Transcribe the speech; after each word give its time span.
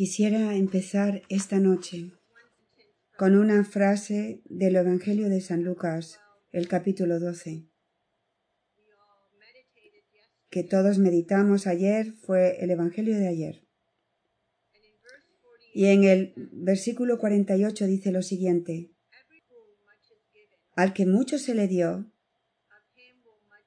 Quisiera 0.00 0.56
empezar 0.56 1.20
esta 1.28 1.60
noche 1.60 2.10
con 3.18 3.36
una 3.36 3.62
frase 3.64 4.40
del 4.46 4.76
Evangelio 4.76 5.28
de 5.28 5.42
San 5.42 5.62
Lucas, 5.62 6.18
el 6.52 6.68
capítulo 6.68 7.20
12, 7.20 7.68
que 10.48 10.64
todos 10.64 10.96
meditamos 10.96 11.66
ayer, 11.66 12.14
fue 12.14 12.64
el 12.64 12.70
Evangelio 12.70 13.18
de 13.18 13.28
ayer. 13.28 13.68
Y 15.74 15.88
en 15.88 16.04
el 16.04 16.32
versículo 16.50 17.18
48 17.18 17.86
dice 17.86 18.10
lo 18.10 18.22
siguiente, 18.22 18.94
al 20.76 20.94
que 20.94 21.04
mucho 21.04 21.38
se 21.38 21.54
le 21.54 21.68
dio, 21.68 22.10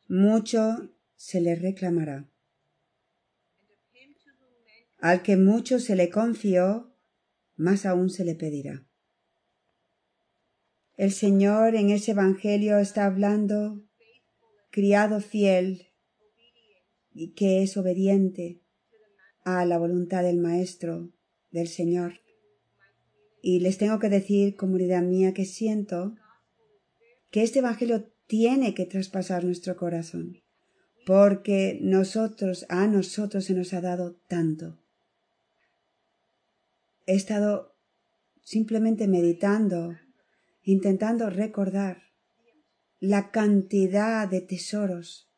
mucho 0.07 0.95
se 1.15 1.41
le 1.41 1.53
reclamará. 1.53 2.32
Al 5.03 5.21
que 5.21 5.35
mucho 5.35 5.79
se 5.79 5.97
le 5.97 6.09
confió, 6.09 6.95
más 7.57 7.85
aún 7.85 8.09
se 8.09 8.23
le 8.23 8.35
pedirá. 8.35 8.87
El 10.95 11.11
Señor 11.11 11.75
en 11.75 11.89
ese 11.89 12.11
Evangelio 12.11 12.77
está 12.77 13.03
hablando, 13.03 13.83
criado 14.71 15.19
fiel, 15.19 15.89
y 17.11 17.33
que 17.33 17.63
es 17.63 17.75
obediente 17.75 18.61
a 19.43 19.65
la 19.65 19.77
voluntad 19.77 20.23
del 20.23 20.37
Maestro, 20.37 21.11
del 21.51 21.67
Señor. 21.67 22.21
Y 23.41 23.59
les 23.59 23.77
tengo 23.77 23.99
que 23.99 24.07
decir, 24.07 24.55
comunidad 24.55 25.01
mía, 25.01 25.33
que 25.33 25.43
siento 25.43 26.15
que 27.29 27.43
este 27.43 27.59
Evangelio 27.59 28.09
tiene 28.25 28.73
que 28.73 28.85
traspasar 28.85 29.43
nuestro 29.43 29.75
corazón, 29.75 30.37
porque 31.05 31.77
nosotros, 31.81 32.65
a 32.69 32.87
nosotros 32.87 33.43
se 33.43 33.53
nos 33.53 33.73
ha 33.73 33.81
dado 33.81 34.15
tanto 34.29 34.79
he 37.05 37.15
estado 37.15 37.75
simplemente 38.41 39.07
meditando, 39.07 39.97
intentando 40.63 41.29
recordar 41.29 42.03
la 42.99 43.31
cantidad 43.31 44.27
de 44.27 44.41
tesoros 44.41 45.29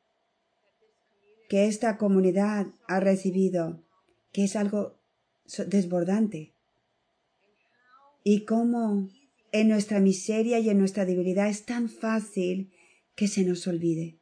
que 1.49 1.67
esta 1.67 1.97
comunidad 1.97 2.67
ha 2.88 2.99
recibido, 2.99 3.83
que 4.31 4.44
es 4.44 4.55
algo 4.55 4.99
desbordante. 5.67 6.53
Y 8.23 8.45
cómo 8.45 9.09
en 9.52 9.69
nuestra 9.69 10.00
miseria 10.00 10.59
y 10.59 10.69
en 10.69 10.79
nuestra 10.79 11.05
debilidad 11.05 11.47
es 11.47 11.66
tan 11.66 11.89
fácil 11.89 12.73
que 13.16 13.27
se 13.27 13.44
nos 13.44 13.67
olvide. 13.67 14.19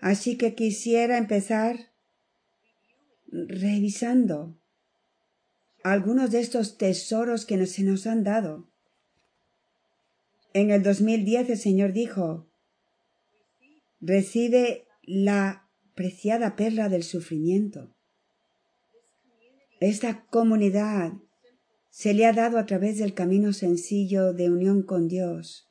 Así 0.00 0.36
que 0.36 0.54
quisiera 0.54 1.18
empezar 1.18 1.90
revisando 3.32 4.59
algunos 5.82 6.30
de 6.30 6.40
estos 6.40 6.76
tesoros 6.76 7.46
que 7.46 7.66
se 7.66 7.82
nos 7.82 8.06
han 8.06 8.24
dado. 8.24 8.68
En 10.52 10.70
el 10.70 10.82
2010 10.82 11.50
el 11.50 11.58
Señor 11.58 11.92
dijo, 11.92 12.48
recibe 14.00 14.86
la 15.02 15.68
preciada 15.94 16.56
perla 16.56 16.88
del 16.88 17.04
sufrimiento. 17.04 17.94
Esta 19.80 20.24
comunidad 20.26 21.12
se 21.90 22.14
le 22.14 22.26
ha 22.26 22.32
dado 22.32 22.58
a 22.58 22.66
través 22.66 22.98
del 22.98 23.14
camino 23.14 23.52
sencillo 23.52 24.32
de 24.32 24.50
unión 24.50 24.82
con 24.82 25.08
Dios 25.08 25.70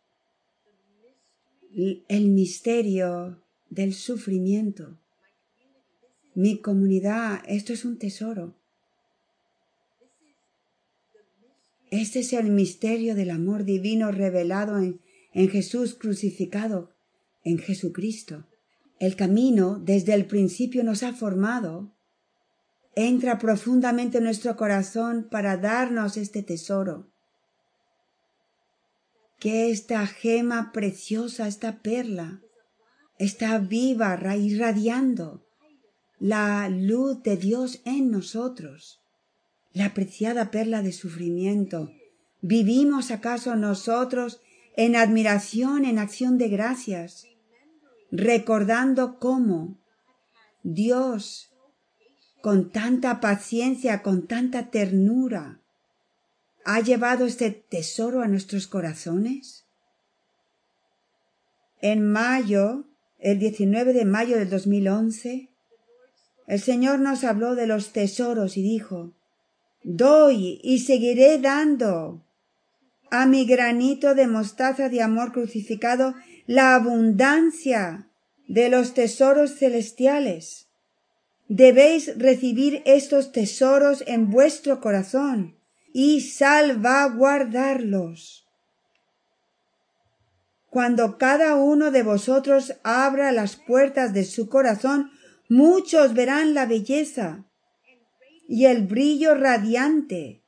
el 1.71 2.29
misterio 2.29 3.41
del 3.69 3.93
sufrimiento. 3.93 4.99
Mi 6.33 6.61
comunidad, 6.61 7.41
esto 7.47 7.73
es 7.73 7.85
un 7.85 7.97
tesoro. 7.97 8.58
Este 11.91 12.19
es 12.19 12.33
el 12.33 12.51
misterio 12.51 13.15
del 13.15 13.31
amor 13.31 13.63
divino 13.63 14.11
revelado 14.11 14.77
en, 14.77 14.99
Jesús 15.49 15.95
crucificado, 15.95 16.93
en 17.43 17.57
Jesucristo. 17.57 18.47
El 18.99 19.15
camino 19.15 19.79
desde 19.79 20.13
el 20.13 20.25
principio 20.25 20.83
nos 20.83 21.01
ha 21.01 21.13
formado. 21.13 21.95
Entra 22.95 23.39
profundamente 23.39 24.19
en 24.19 24.25
nuestro 24.25 24.55
corazón 24.55 25.27
para 25.31 25.57
darnos 25.57 26.17
este 26.17 26.43
tesoro. 26.43 27.11
Que 29.39 29.71
esta 29.71 30.05
gema 30.05 30.71
preciosa, 30.71 31.47
esta 31.47 31.81
perla, 31.81 32.41
está 33.17 33.57
viva, 33.57 34.19
irradiando 34.35 35.47
la 36.19 36.69
luz 36.69 37.23
de 37.23 37.37
Dios 37.37 37.81
en 37.85 38.11
nosotros 38.11 38.98
la 39.73 39.93
preciada 39.93 40.51
perla 40.51 40.81
de 40.81 40.91
sufrimiento. 40.91 41.91
¿Vivimos 42.41 43.11
acaso 43.11 43.55
nosotros 43.55 44.41
en 44.75 44.95
admiración, 44.95 45.85
en 45.85 45.99
acción 45.99 46.37
de 46.37 46.49
gracias, 46.49 47.27
recordando 48.11 49.19
cómo 49.19 49.77
Dios, 50.63 51.51
con 52.41 52.71
tanta 52.71 53.19
paciencia, 53.19 54.01
con 54.01 54.25
tanta 54.27 54.69
ternura, 54.69 55.59
ha 56.65 56.79
llevado 56.79 57.25
este 57.25 57.51
tesoro 57.51 58.21
a 58.21 58.27
nuestros 58.27 58.67
corazones? 58.67 59.65
En 61.81 62.09
mayo, 62.09 62.85
el 63.19 63.39
19 63.39 63.93
de 63.93 64.05
mayo 64.05 64.37
del 64.37 64.49
2011, 64.49 65.49
el 66.47 66.59
Señor 66.59 66.99
nos 66.99 67.23
habló 67.23 67.55
de 67.55 67.67
los 67.67 67.91
tesoros 67.91 68.57
y 68.57 68.63
dijo, 68.63 69.13
Doy 69.83 70.59
y 70.63 70.79
seguiré 70.79 71.37
dando 71.37 72.23
a 73.11 73.25
mi 73.25 73.45
granito 73.45 74.13
de 74.13 74.27
mostaza 74.27 74.89
de 74.89 75.01
amor 75.01 75.31
crucificado 75.31 76.15
la 76.47 76.75
abundancia 76.75 78.09
de 78.47 78.67
los 78.69 78.93
tesoros 78.93 79.55
celestiales. 79.55 80.67
Debéis 81.47 82.17
recibir 82.17 82.81
estos 82.85 83.31
tesoros 83.31 84.03
en 84.05 84.29
vuestro 84.29 84.81
corazón 84.81 85.55
y 85.93 86.19
salvaguardarlos. 86.21 88.45
Cuando 90.69 91.17
cada 91.17 91.55
uno 91.55 91.89
de 91.89 92.03
vosotros 92.03 92.75
abra 92.83 93.31
las 93.31 93.55
puertas 93.55 94.13
de 94.13 94.25
su 94.25 94.49
corazón, 94.49 95.09
muchos 95.47 96.13
verán 96.13 96.53
la 96.53 96.67
belleza 96.67 97.48
y 98.51 98.65
el 98.65 98.87
brillo 98.87 99.35
radiante 99.35 100.41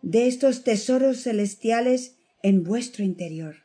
de 0.00 0.28
estos 0.28 0.62
tesoros 0.62 1.24
celestiales 1.24 2.14
en 2.40 2.62
vuestro 2.62 3.02
interior. 3.04 3.56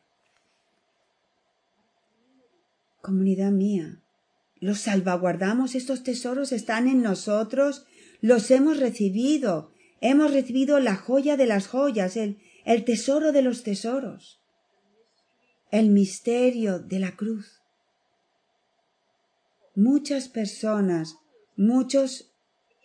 Comunidad 3.04 3.52
mía, 3.52 4.02
los 4.60 4.80
salvaguardamos, 4.80 5.76
estos 5.76 6.02
tesoros 6.02 6.52
están 6.52 6.88
en 6.88 7.04
nosotros, 7.04 7.86
los 8.20 8.50
hemos 8.50 8.80
recibido, 8.80 9.72
hemos 10.02 10.34
recibido 10.34 10.80
la 10.80 10.96
joya 10.96 11.38
de 11.38 11.46
las 11.46 11.68
joyas, 11.68 12.18
el, 12.18 12.40
el 12.66 12.84
tesoro 12.84 13.32
de 13.32 13.44
los 13.44 13.62
tesoros, 13.62 14.42
el 15.70 15.92
misterio 15.92 16.80
de 16.80 16.98
la 16.98 17.16
cruz. 17.16 17.62
Muchas 19.76 20.30
personas, 20.30 21.18
muchos 21.56 22.35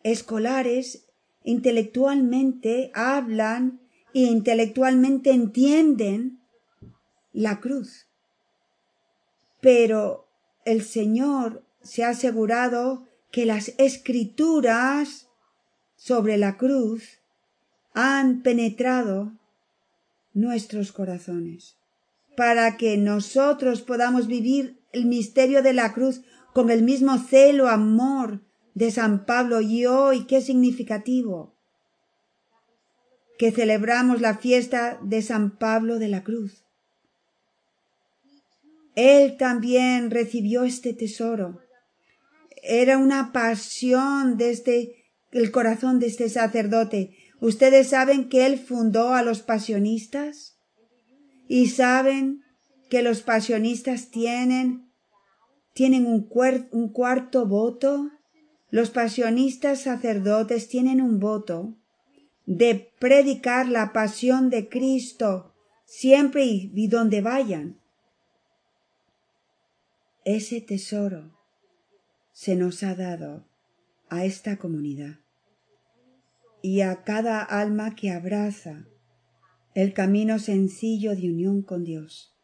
escolares 0.03 1.07
intelectualmente 1.45 2.91
hablan 2.95 3.81
e 4.15 4.21
intelectualmente 4.21 5.31
entienden 5.31 6.41
la 7.33 7.61
cruz. 7.61 8.07
Pero 9.61 10.29
el 10.65 10.83
Señor 10.83 11.65
se 11.83 12.05
ha 12.05 12.11
asegurado 12.11 13.07
que 13.31 13.47
las 13.47 13.73
escrituras 13.79 15.29
sobre 15.97 16.37
la 16.39 16.57
cruz 16.57 17.21
han 17.95 18.43
penetrado 18.43 19.33
nuestros 20.33 20.93
corazones 20.93 21.77
para 22.37 22.77
que 22.77 22.97
nosotros 22.97 23.83
podamos 23.83 24.27
vivir 24.27 24.81
el 24.93 25.07
misterio 25.07 25.63
de 25.63 25.73
la 25.73 25.93
cruz 25.93 26.23
con 26.53 26.71
el 26.71 26.83
mismo 26.83 27.19
celo, 27.19 27.69
amor, 27.69 28.41
de 28.75 28.91
San 28.91 29.27
Pablo 29.27 29.61
y 29.61 29.87
hoy 29.87 30.27
qué 30.27 30.41
significativo 30.41 31.55
que 33.39 33.53
celebramos 33.53 34.21
la 34.21 34.37
fiesta 34.37 34.99
de 35.03 35.23
San 35.23 35.57
Pablo 35.57 35.99
de 35.99 36.09
la 36.09 36.23
Cruz. 36.23 36.65
Él 38.97 39.39
también 39.39 40.11
recibió 40.11 40.65
este 40.65 40.93
tesoro. 40.93 41.61
Era 42.63 42.99
una 42.99 43.33
pasión 43.33 44.37
desde 44.37 45.07
el 45.31 45.51
corazón 45.51 46.01
de 46.01 46.09
este 46.09 46.29
sacerdote. 46.29 47.17
Ustedes 47.41 47.89
saben 47.89 48.29
que 48.29 48.45
él 48.45 48.59
fundó 48.59 49.15
a 49.15 49.23
los 49.23 49.41
pasionistas 49.41 50.59
y 51.49 51.69
saben 51.69 52.43
que 52.91 53.03
los 53.03 53.23
pasionistas 53.23 54.11
tienen 54.11 54.91
tienen 55.73 56.05
un, 56.05 56.29
un 56.73 56.93
cuarto 56.93 57.47
voto 57.47 58.11
los 58.71 58.91
pasionistas 58.91 59.83
sacerdotes 59.83 60.69
tienen 60.69 61.01
un 61.01 61.19
voto 61.19 61.75
de 62.47 62.93
predicar 62.99 63.69
la 63.69 63.93
pasión 63.93 64.51
de 64.51 64.69
Cristo 64.69 65.55
siempre 65.85 66.45
y, 66.45 66.87
donde 66.87 67.21
vayan. 67.21 67.81
Ese 70.25 70.61
tesoro 70.61 71.37
se 72.33 72.55
nos 72.55 72.83
ha 72.83 72.95
dado 72.95 73.45
a 74.09 74.25
esta 74.25 74.57
comunidad 74.57 75.19
y 76.63 76.83
a 76.83 77.03
cada 77.03 77.43
alma 77.43 77.97
que 77.97 78.11
abraza 78.11 78.87
el 79.75 79.93
camino 79.93 80.39
sencillo 80.39 81.17
de 81.17 81.31
unión 81.31 81.63
con 81.63 81.85
Dios. 81.85 82.37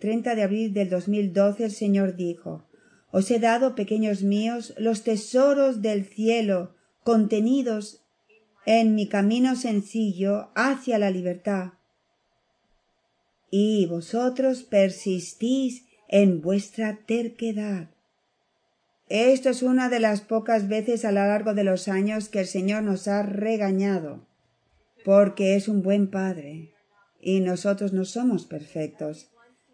30 0.00 0.34
de 0.34 0.42
abril 0.42 0.72
del 0.74 0.90
2012 0.90 1.64
el 1.64 1.70
Señor 1.70 2.16
dijo, 2.16 2.67
Os 3.10 3.30
he 3.30 3.38
dado, 3.38 3.74
pequeños 3.74 4.22
míos, 4.22 4.74
los 4.76 5.02
tesoros 5.02 5.80
del 5.80 6.04
cielo 6.04 6.74
contenidos 7.02 8.02
en 8.66 8.94
mi 8.94 9.08
camino 9.08 9.56
sencillo 9.56 10.50
hacia 10.54 10.98
la 10.98 11.10
libertad. 11.10 11.72
Y 13.50 13.86
vosotros 13.86 14.62
persistís 14.62 15.86
en 16.08 16.42
vuestra 16.42 16.98
terquedad. 17.06 17.88
Esto 19.08 19.48
es 19.48 19.62
una 19.62 19.88
de 19.88 20.00
las 20.00 20.20
pocas 20.20 20.68
veces 20.68 21.06
a 21.06 21.12
lo 21.12 21.20
largo 21.20 21.54
de 21.54 21.64
los 21.64 21.88
años 21.88 22.28
que 22.28 22.40
el 22.40 22.46
Señor 22.46 22.82
nos 22.82 23.08
ha 23.08 23.22
regañado, 23.22 24.26
porque 25.02 25.56
es 25.56 25.66
un 25.66 25.82
buen 25.82 26.10
Padre, 26.10 26.74
y 27.20 27.40
nosotros 27.40 27.94
no 27.94 28.04
somos 28.04 28.44
perfectos. 28.44 29.30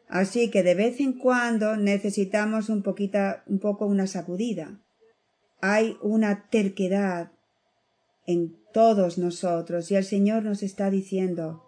Así 0.08 0.50
que 0.50 0.62
de 0.62 0.74
vez 0.74 1.00
en 1.00 1.14
cuando 1.14 1.76
necesitamos 1.76 2.68
un 2.68 2.82
poquito, 2.82 3.18
un 3.46 3.58
poco 3.58 3.86
una 3.86 4.06
sacudida. 4.06 4.80
Hay 5.60 5.96
una 6.02 6.48
terquedad 6.50 7.32
en 8.26 8.56
todos 8.72 9.18
nosotros 9.18 9.90
y 9.90 9.96
el 9.96 10.04
Señor 10.04 10.44
nos 10.44 10.62
está 10.62 10.90
diciendo, 10.90 11.64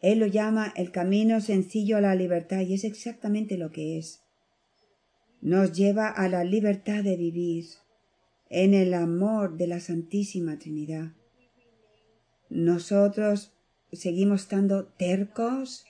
Él 0.00 0.18
lo 0.18 0.26
llama 0.26 0.72
el 0.76 0.90
camino 0.90 1.40
sencillo 1.40 1.96
a 1.96 2.00
la 2.00 2.14
libertad 2.14 2.60
y 2.60 2.74
es 2.74 2.84
exactamente 2.84 3.56
lo 3.56 3.72
que 3.72 3.98
es 3.98 4.22
nos 5.46 5.72
lleva 5.72 6.08
a 6.08 6.28
la 6.28 6.42
libertad 6.42 7.04
de 7.04 7.16
vivir 7.16 7.66
en 8.50 8.74
el 8.74 8.94
amor 8.94 9.56
de 9.56 9.68
la 9.68 9.78
Santísima 9.78 10.58
Trinidad. 10.58 11.12
Nosotros 12.48 13.52
seguimos 13.92 14.42
estando 14.42 14.86
tercos, 14.86 15.84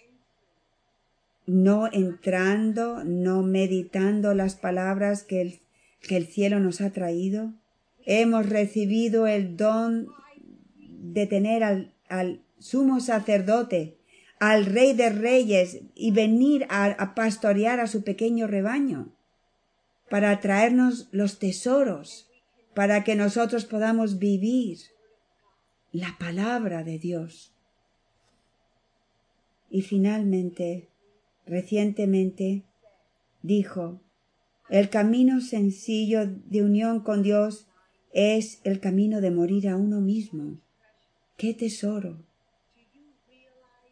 no 1.46 1.88
entrando, 1.92 3.04
no 3.04 3.42
meditando 3.42 4.34
las 4.34 4.56
palabras 4.56 5.22
que 5.22 5.40
el, 5.40 5.60
que 6.00 6.16
el 6.16 6.26
cielo 6.26 6.60
nos 6.60 6.80
ha 6.80 6.90
traído. 6.90 7.54
Hemos 8.04 8.48
recibido 8.48 9.26
el 9.26 9.56
don 9.56 10.08
de 10.78 11.26
tener 11.26 11.62
al, 11.62 11.94
al 12.08 12.42
sumo 12.58 13.00
sacerdote, 13.00 13.96
al 14.38 14.66
rey 14.66 14.92
de 14.92 15.10
reyes 15.10 15.78
y 15.94 16.10
venir 16.10 16.66
a 16.68 17.14
pastorear 17.14 17.80
a 17.80 17.86
su 17.86 18.04
pequeño 18.04 18.46
rebaño 18.46 19.16
para 20.10 20.40
traernos 20.40 21.08
los 21.10 21.38
tesoros, 21.38 22.28
para 22.74 23.02
que 23.02 23.14
nosotros 23.14 23.64
podamos 23.64 24.18
vivir 24.18 24.78
la 25.92 26.16
palabra 26.18 26.84
de 26.84 26.98
Dios. 26.98 27.52
Y 29.70 29.82
finalmente, 29.82 30.88
recientemente, 31.46 32.64
dijo, 33.42 34.00
el 34.68 34.90
camino 34.90 35.40
sencillo 35.40 36.26
de 36.26 36.62
unión 36.62 37.00
con 37.00 37.22
Dios 37.22 37.68
es 38.12 38.60
el 38.64 38.80
camino 38.80 39.20
de 39.20 39.30
morir 39.30 39.68
a 39.68 39.76
uno 39.76 40.00
mismo. 40.00 40.58
¡Qué 41.36 41.54
tesoro! 41.54 42.24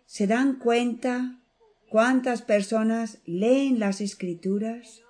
¿Se 0.06 0.26
dan 0.26 0.58
cuenta 0.58 1.40
cuántas 1.88 2.42
personas 2.42 3.18
leen 3.24 3.78
las 3.78 4.00
escrituras? 4.00 5.04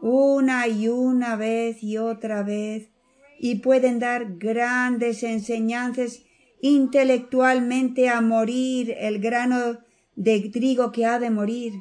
una 0.00 0.68
y 0.68 0.88
una 0.88 1.36
vez 1.36 1.82
y 1.82 1.98
otra 1.98 2.42
vez 2.42 2.90
y 3.38 3.56
pueden 3.56 3.98
dar 3.98 4.36
grandes 4.38 5.22
enseñanzas 5.22 6.22
intelectualmente 6.60 8.08
a 8.08 8.20
morir 8.20 8.94
el 8.98 9.20
grano 9.20 9.78
de 10.18 10.50
trigo 10.50 10.92
que 10.92 11.06
ha 11.06 11.18
de 11.18 11.30
morir. 11.30 11.72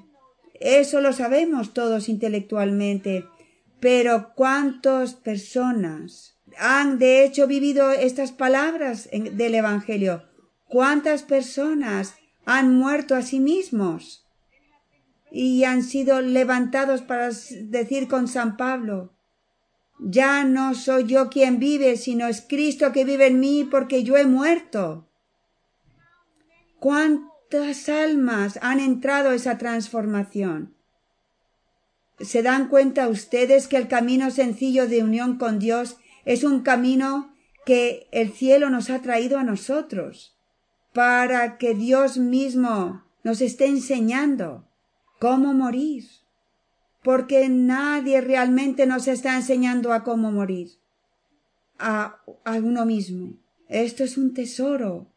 Eso 0.53 1.01
lo 1.01 1.11
sabemos 1.11 1.73
todos 1.73 2.07
intelectualmente. 2.07 3.25
Pero 3.79 4.33
¿cuántas 4.35 5.13
personas 5.13 6.37
han 6.57 6.97
de 6.97 7.25
hecho 7.25 7.47
vivido 7.47 7.91
estas 7.91 8.31
palabras 8.31 9.09
del 9.11 9.55
Evangelio? 9.55 10.23
¿Cuántas 10.67 11.23
personas 11.23 12.15
han 12.45 12.75
muerto 12.75 13.15
a 13.15 13.21
sí 13.21 13.39
mismos? 13.39 14.27
y 15.31 15.65
han 15.65 15.83
sido 15.83 16.21
levantados 16.21 17.01
para 17.01 17.29
decir 17.63 18.07
con 18.07 18.27
San 18.27 18.57
Pablo, 18.57 19.13
ya 19.99 20.43
no 20.43 20.75
soy 20.75 21.05
yo 21.05 21.29
quien 21.29 21.59
vive, 21.59 21.97
sino 21.97 22.27
es 22.27 22.41
Cristo 22.41 22.91
que 22.91 23.03
vive 23.03 23.27
en 23.27 23.39
mí 23.39 23.67
porque 23.69 24.03
yo 24.03 24.15
he 24.15 24.25
muerto. 24.25 25.09
¿Cuántas 26.79 27.36
almas 27.89 28.59
han 28.61 28.79
entrado 28.79 29.29
a 29.29 29.35
esa 29.35 29.57
transformación? 29.57 30.75
¿Se 32.19 32.41
dan 32.41 32.67
cuenta 32.67 33.07
ustedes 33.07 33.67
que 33.67 33.77
el 33.77 33.87
camino 33.87 34.31
sencillo 34.31 34.87
de 34.87 35.03
unión 35.03 35.37
con 35.37 35.59
Dios 35.59 35.97
es 36.25 36.43
un 36.43 36.61
camino 36.61 37.33
que 37.65 38.07
el 38.11 38.31
cielo 38.31 38.69
nos 38.69 38.89
ha 38.89 39.01
traído 39.01 39.37
a 39.37 39.43
nosotros 39.43 40.35
para 40.93 41.57
que 41.57 41.75
Dios 41.75 42.17
mismo 42.17 43.03
nos 43.23 43.41
esté 43.41 43.67
enseñando? 43.67 44.67
cómo 45.19 45.53
morir, 45.53 46.05
porque 47.03 47.49
nadie 47.49 48.21
realmente 48.21 48.85
nos 48.85 49.07
está 49.07 49.35
enseñando 49.35 49.93
a 49.93 50.03
cómo 50.03 50.31
morir, 50.31 50.69
a, 51.79 52.19
a 52.43 52.51
uno 52.53 52.85
mismo. 52.85 53.33
Esto 53.67 54.03
es 54.03 54.17
un 54.17 54.33
tesoro. 54.33 55.07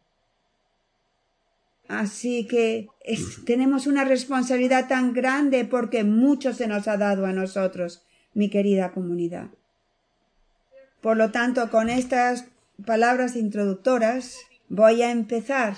Así 1.91 2.47
que 2.47 2.89
tenemos 3.45 3.87
una 3.87 4.05
responsabilidad 4.05 4.89
tan 4.89 5.13
grande 5.13 5.65
porque 5.65 6.05
mucho 6.05 6.53
se 6.55 6.67
nos 6.67 6.89
ha 6.89 6.97
dado 6.97 7.27
a 7.27 7.33
nosotros, 7.33 8.07
mi 8.33 8.49
querida 8.49 8.93
comunidad. 8.93 9.49
Por 11.01 11.17
lo 11.17 11.31
tanto, 11.31 11.71
con 11.71 11.91
estas 11.91 12.47
palabras 12.87 13.37
introductoras, 13.37 14.37
voy 14.69 15.03
a 15.03 15.11
empezar 15.11 15.77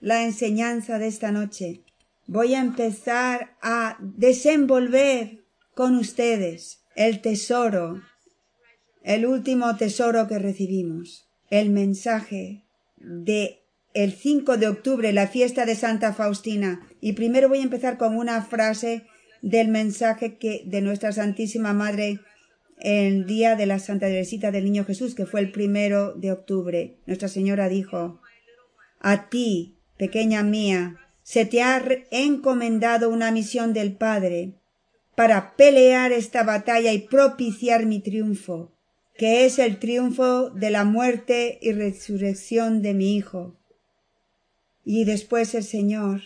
la 0.00 0.22
enseñanza 0.22 0.98
de 0.98 1.08
esta 1.08 1.32
noche 1.32 1.82
voy 2.28 2.54
a 2.54 2.60
empezar 2.60 3.56
a 3.60 3.96
desenvolver 4.00 5.42
con 5.74 5.96
ustedes 5.96 6.84
el 6.94 7.20
tesoro, 7.20 8.02
el 9.02 9.26
último 9.26 9.76
tesoro 9.76 10.28
que 10.28 10.38
recibimos, 10.38 11.26
el 11.50 11.70
mensaje 11.70 12.64
de 12.98 13.62
el 14.04 14.12
5 14.12 14.58
de 14.58 14.68
octubre, 14.68 15.12
la 15.12 15.26
fiesta 15.26 15.66
de 15.66 15.74
Santa 15.74 16.12
Faustina. 16.12 16.86
Y 17.00 17.14
primero 17.14 17.48
voy 17.48 17.58
a 17.58 17.64
empezar 17.64 17.98
con 17.98 18.16
una 18.16 18.40
frase 18.42 19.06
del 19.42 19.66
mensaje 19.66 20.36
que 20.36 20.62
de 20.66 20.82
nuestra 20.82 21.10
Santísima 21.10 21.72
Madre 21.72 22.20
el 22.78 23.26
día 23.26 23.56
de 23.56 23.66
la 23.66 23.80
Santa 23.80 24.06
Teresita 24.06 24.52
del 24.52 24.66
Niño 24.66 24.84
Jesús, 24.84 25.16
que 25.16 25.26
fue 25.26 25.40
el 25.40 25.50
primero 25.50 26.12
de 26.12 26.30
octubre. 26.30 27.00
Nuestra 27.06 27.26
Señora 27.26 27.68
dijo, 27.68 28.20
A 29.00 29.28
ti, 29.30 29.74
pequeña 29.96 30.44
mía, 30.44 30.96
se 31.24 31.44
te 31.44 31.62
ha 31.62 31.82
encomendado 32.12 33.10
una 33.10 33.32
misión 33.32 33.72
del 33.72 33.96
Padre 33.96 34.52
para 35.16 35.56
pelear 35.56 36.12
esta 36.12 36.44
batalla 36.44 36.92
y 36.92 37.00
propiciar 37.00 37.84
mi 37.84 37.98
triunfo, 37.98 38.72
que 39.16 39.44
es 39.44 39.58
el 39.58 39.80
triunfo 39.80 40.50
de 40.50 40.70
la 40.70 40.84
muerte 40.84 41.58
y 41.60 41.72
resurrección 41.72 42.80
de 42.80 42.94
mi 42.94 43.16
Hijo. 43.16 43.57
Y 44.90 45.04
después 45.04 45.54
el 45.54 45.64
Señor, 45.64 46.22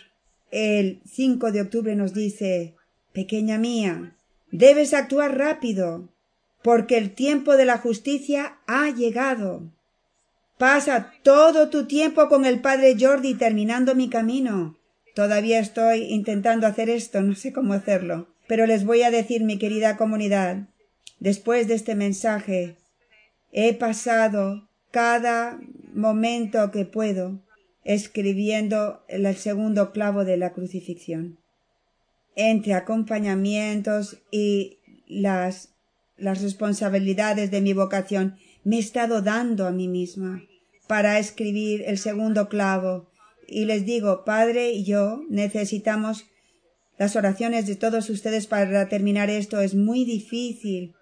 el 0.49 1.01
5 1.05 1.51
de 1.51 1.59
octubre 1.59 1.97
nos 1.97 2.13
dice, 2.13 2.75
Pequeña 3.11 3.57
mía, 3.57 4.15
debes 4.53 4.93
actuar 4.93 5.37
rápido, 5.37 6.07
porque 6.63 6.97
el 6.97 7.13
tiempo 7.13 7.57
de 7.57 7.65
la 7.65 7.77
justicia 7.77 8.59
ha 8.65 8.89
llegado. 8.89 9.69
Pasa 10.57 11.11
todo 11.23 11.69
tu 11.69 11.87
tiempo 11.87 12.29
con 12.29 12.45
el 12.45 12.61
Padre 12.61 12.95
Jordi 12.97 13.33
terminando 13.33 13.95
mi 13.95 14.09
camino, 14.09 14.77
Todavía 15.13 15.59
estoy 15.59 16.03
intentando 16.03 16.65
hacer 16.65 16.89
esto, 16.89 17.21
no 17.21 17.35
sé 17.35 17.51
cómo 17.51 17.73
hacerlo. 17.73 18.29
Pero 18.47 18.65
les 18.65 18.85
voy 18.85 19.03
a 19.03 19.11
decir, 19.11 19.43
mi 19.43 19.59
querida 19.59 19.97
comunidad, 19.97 20.69
después 21.19 21.67
de 21.67 21.73
este 21.73 21.95
mensaje, 21.95 22.77
he 23.51 23.73
pasado 23.73 24.69
cada 24.89 25.59
momento 25.93 26.71
que 26.71 26.85
puedo 26.85 27.41
escribiendo 27.83 29.03
el 29.07 29.35
segundo 29.35 29.91
clavo 29.91 30.25
de 30.25 30.37
la 30.37 30.53
crucifixión. 30.53 31.39
Entre 32.35 32.73
acompañamientos 32.73 34.17
y 34.31 34.79
las 35.07 35.73
las 36.17 36.41
responsabilidades 36.41 37.51
de 37.51 37.61
mi 37.61 37.73
vocación, 37.73 38.37
me 38.63 38.77
he 38.77 38.79
estado 38.79 39.21
dando 39.21 39.67
a 39.67 39.71
mí 39.71 39.87
misma 39.87 40.43
para 40.87 41.19
escribir 41.19 41.83
el 41.85 41.97
segundo 41.97 42.49
clavo. 42.49 43.09
Y 43.47 43.65
les 43.65 43.85
digo, 43.85 44.23
Padre 44.23 44.71
y 44.71 44.83
yo 44.83 45.23
necesitamos 45.29 46.25
las 46.97 47.15
oraciones 47.15 47.67
de 47.67 47.75
todos 47.75 48.09
ustedes 48.09 48.47
para 48.47 48.87
terminar 48.89 49.29
esto. 49.29 49.59
Es 49.59 49.75
muy 49.75 50.05
difícil. 50.05 50.93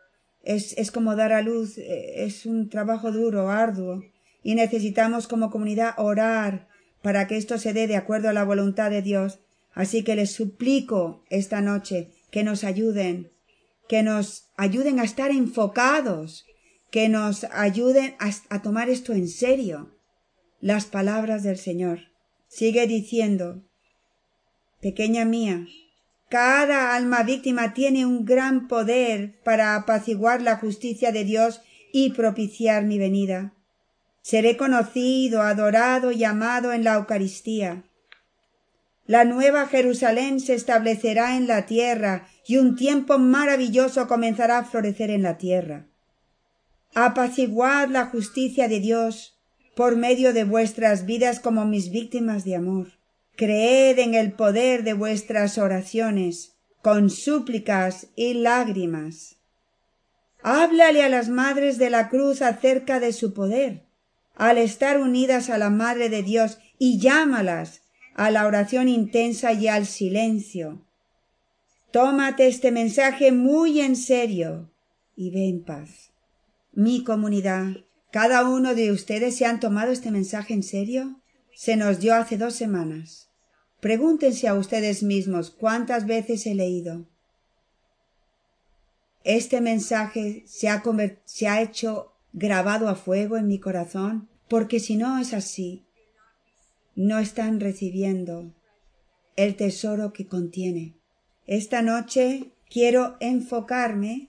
Es, 0.43 0.75
es 0.77 0.91
como 0.91 1.15
dar 1.15 1.33
a 1.33 1.41
luz. 1.41 1.77
Eh, 1.77 2.23
es 2.23 2.45
un 2.45 2.69
trabajo 2.69 3.11
duro, 3.11 3.49
arduo. 3.49 4.03
Y 4.43 4.55
necesitamos 4.55 5.27
como 5.27 5.51
comunidad 5.51 5.93
orar 5.97 6.67
para 7.01 7.27
que 7.27 7.37
esto 7.37 7.57
se 7.57 7.73
dé 7.73 7.87
de 7.87 7.95
acuerdo 7.95 8.29
a 8.29 8.33
la 8.33 8.43
voluntad 8.43 8.89
de 8.89 9.01
Dios. 9.01 9.39
Así 9.73 10.03
que 10.03 10.15
les 10.15 10.31
suplico 10.31 11.23
esta 11.29 11.61
noche 11.61 12.11
que 12.29 12.43
nos 12.43 12.63
ayuden, 12.63 13.31
que 13.87 14.03
nos 14.03 14.49
ayuden 14.57 14.99
a 14.99 15.03
estar 15.03 15.31
enfocados, 15.31 16.45
que 16.91 17.09
nos 17.09 17.45
ayuden 17.45 18.15
a, 18.19 18.61
tomar 18.61 18.89
esto 18.89 19.13
en 19.13 19.27
serio. 19.27 19.95
Las 20.59 20.85
palabras 20.85 21.43
del 21.43 21.57
Señor. 21.57 22.11
Sigue 22.47 22.85
diciendo, 22.85 23.63
pequeña 24.81 25.23
mía, 25.25 25.65
cada 26.29 26.95
alma 26.95 27.23
víctima 27.23 27.73
tiene 27.73 28.05
un 28.05 28.25
gran 28.25 28.67
poder 28.67 29.41
para 29.43 29.75
apaciguar 29.75 30.41
la 30.41 30.57
justicia 30.57 31.11
de 31.11 31.23
Dios 31.23 31.61
y 31.93 32.11
propiciar 32.11 32.83
mi 32.85 32.97
venida. 32.97 33.53
Seré 34.21 34.57
conocido, 34.57 35.41
adorado 35.41 36.11
y 36.11 36.23
amado 36.23 36.73
en 36.73 36.83
la 36.83 36.95
Eucaristía. 36.95 37.83
La 39.05 39.25
nueva 39.25 39.67
Jerusalén 39.67 40.39
se 40.39 40.53
establecerá 40.53 41.35
en 41.35 41.47
la 41.47 41.65
tierra 41.65 42.27
y 42.45 42.57
un 42.57 42.75
tiempo 42.75 43.17
maravilloso 43.17 44.07
comenzará 44.07 44.59
a 44.59 44.63
florecer 44.63 45.09
en 45.09 45.23
la 45.23 45.37
tierra. 45.37 45.87
Apaciguad 46.93 47.89
la 47.89 48.05
justicia 48.05 48.67
de 48.67 48.79
Dios 48.79 49.37
por 49.75 49.95
medio 49.95 50.33
de 50.33 50.43
vuestras 50.43 51.05
vidas 51.05 51.39
como 51.39 51.65
mis 51.65 51.91
víctimas 51.91 52.43
de 52.43 52.55
amor. 52.55 52.87
Creed 53.35 53.97
en 53.99 54.13
el 54.13 54.33
poder 54.33 54.83
de 54.83 54.93
vuestras 54.93 55.57
oraciones, 55.57 56.53
con 56.81 57.09
súplicas 57.09 58.07
y 58.15 58.35
lágrimas. 58.35 59.37
Háblale 60.43 61.03
a 61.03 61.09
las 61.09 61.29
madres 61.29 61.77
de 61.77 61.89
la 61.89 62.09
cruz 62.09 62.41
acerca 62.41 62.99
de 62.99 63.13
su 63.13 63.33
poder, 63.33 63.85
al 64.41 64.57
estar 64.57 64.99
unidas 64.99 65.49
a 65.49 65.57
la 65.57 65.69
Madre 65.69 66.09
de 66.09 66.23
Dios, 66.23 66.57
y 66.77 66.99
llámalas 66.99 67.81
a 68.15 68.31
la 68.31 68.45
oración 68.45 68.89
intensa 68.89 69.53
y 69.53 69.67
al 69.67 69.85
silencio. 69.85 70.85
Tómate 71.91 72.47
este 72.47 72.71
mensaje 72.71 73.31
muy 73.31 73.81
en 73.81 73.95
serio 73.95 74.71
y 75.15 75.29
ve 75.31 75.47
en 75.47 75.63
paz 75.63 76.11
mi 76.73 77.03
comunidad, 77.03 77.77
cada 78.11 78.47
uno 78.47 78.75
de 78.75 78.91
ustedes 78.91 79.37
se 79.37 79.45
han 79.45 79.59
tomado 79.59 79.91
este 79.91 80.11
mensaje 80.11 80.53
en 80.53 80.63
serio? 80.63 81.21
Se 81.53 81.75
nos 81.75 81.99
dio 81.99 82.15
hace 82.15 82.37
dos 82.37 82.55
semanas. 82.55 83.29
Pregúntense 83.81 84.47
a 84.47 84.53
ustedes 84.53 85.03
mismos 85.03 85.51
cuántas 85.51 86.05
veces 86.05 86.45
he 86.45 86.55
leído. 86.55 87.07
Este 89.23 89.59
mensaje 89.59 90.43
se 90.45 90.69
ha, 90.69 91.61
hecho 91.61 92.13
grabado 92.33 92.87
a 92.87 92.95
fuego 92.95 93.37
en 93.37 93.47
mi 93.47 93.59
corazón, 93.59 94.29
porque 94.51 94.81
si 94.81 94.97
no 94.97 95.17
es 95.17 95.33
así, 95.33 95.85
no 96.93 97.19
están 97.19 97.61
recibiendo 97.61 98.53
el 99.37 99.55
tesoro 99.55 100.11
que 100.11 100.27
contiene. 100.27 100.97
Esta 101.47 101.81
noche 101.81 102.51
quiero 102.69 103.15
enfocarme 103.21 104.27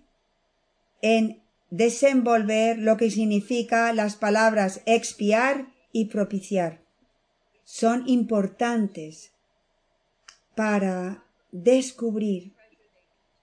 en 1.00 1.42
desenvolver 1.70 2.78
lo 2.78 2.96
que 2.96 3.10
significa 3.10 3.92
las 3.92 4.14
palabras 4.14 4.82
expiar 4.86 5.72
y 5.90 6.04
propiciar. 6.04 6.84
Son 7.64 8.08
importantes 8.08 9.32
para 10.54 11.24
descubrir 11.50 12.52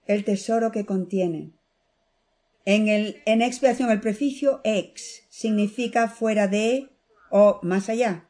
el 0.06 0.24
tesoro 0.24 0.72
que 0.72 0.86
contienen. 0.86 1.52
En, 2.64 2.88
el, 2.88 3.20
en 3.26 3.42
expiación 3.42 3.90
el 3.90 4.00
preficio 4.00 4.62
ex 4.64 5.24
significa 5.40 6.08
fuera 6.08 6.48
de 6.48 6.88
o 7.30 7.60
más 7.62 7.88
allá, 7.88 8.28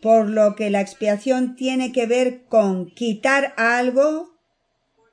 por 0.00 0.28
lo 0.28 0.56
que 0.56 0.70
la 0.70 0.80
expiación 0.80 1.54
tiene 1.54 1.92
que 1.92 2.06
ver 2.06 2.44
con 2.46 2.86
quitar 2.90 3.54
algo 3.56 4.38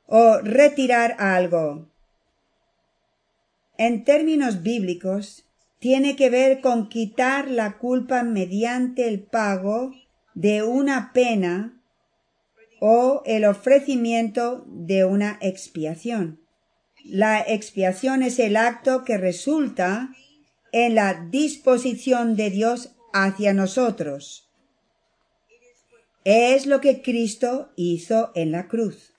o 0.05 0.39
retirar 0.39 1.15
algo 1.19 1.89
en 3.79 4.03
términos 4.03 4.61
bíblicos, 4.61 5.45
tiene 5.79 6.17
que 6.17 6.29
ver 6.29 6.59
con 6.59 6.89
quitar 6.89 7.49
la 7.49 7.77
culpa 7.77 8.23
mediante 8.23 9.07
el 9.07 9.21
pago 9.21 9.93
de 10.33 10.63
una 10.63 11.13
pena 11.13 11.81
o 12.81 13.23
el 13.25 13.45
ofrecimiento 13.45 14.65
de 14.67 15.05
una 15.05 15.37
expiación. 15.39 16.41
La 17.05 17.39
expiación 17.39 18.21
es 18.21 18.37
el 18.39 18.57
acto 18.57 19.05
que 19.05 19.17
resulta 19.17 20.09
en 20.71 20.95
la 20.95 21.13
disposición 21.29 22.35
de 22.35 22.49
Dios 22.49 22.95
hacia 23.13 23.53
nosotros. 23.53 24.49
Es 26.23 26.65
lo 26.65 26.81
que 26.81 27.01
Cristo 27.01 27.71
hizo 27.75 28.31
en 28.35 28.51
la 28.51 28.67
cruz. 28.67 29.13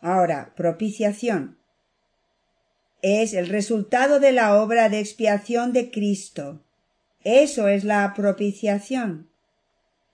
Ahora, 0.00 0.52
propiciación 0.56 1.58
es 3.02 3.34
el 3.34 3.48
resultado 3.48 4.20
de 4.20 4.32
la 4.32 4.60
obra 4.62 4.88
de 4.88 5.00
expiación 5.00 5.72
de 5.72 5.90
Cristo. 5.90 6.64
Eso 7.24 7.68
es 7.68 7.84
la 7.84 8.12
propiciación. 8.14 9.28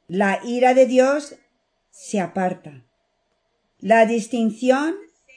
La 0.09 0.41
ira 0.45 0.75
de 0.75 0.87
Dios 0.87 1.37
se 1.91 2.21
aparta. 2.21 2.85
La 3.81 4.07
distinción 4.07 4.95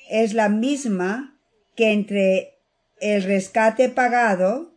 es 0.09 0.33
la 0.33 0.50
misma 0.50 1.38
que 1.75 1.91
entre 1.91 2.61
el 3.01 3.24
rescate 3.24 3.89
pagado 3.89 4.72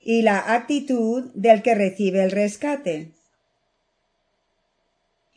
y 0.00 0.22
la 0.22 0.54
actitud 0.54 1.30
del 1.34 1.62
que 1.62 1.74
recibe 1.74 2.22
el 2.24 2.32
rescate. 2.32 3.12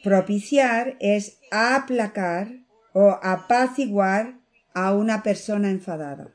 Propiciar 0.04 0.98
es 1.00 1.38
aplacar 1.52 2.50
o 2.94 3.20
apaciguar 3.22 4.40
a 4.74 4.94
una 4.94 5.22
persona 5.22 5.70
enfadada. 5.70 6.34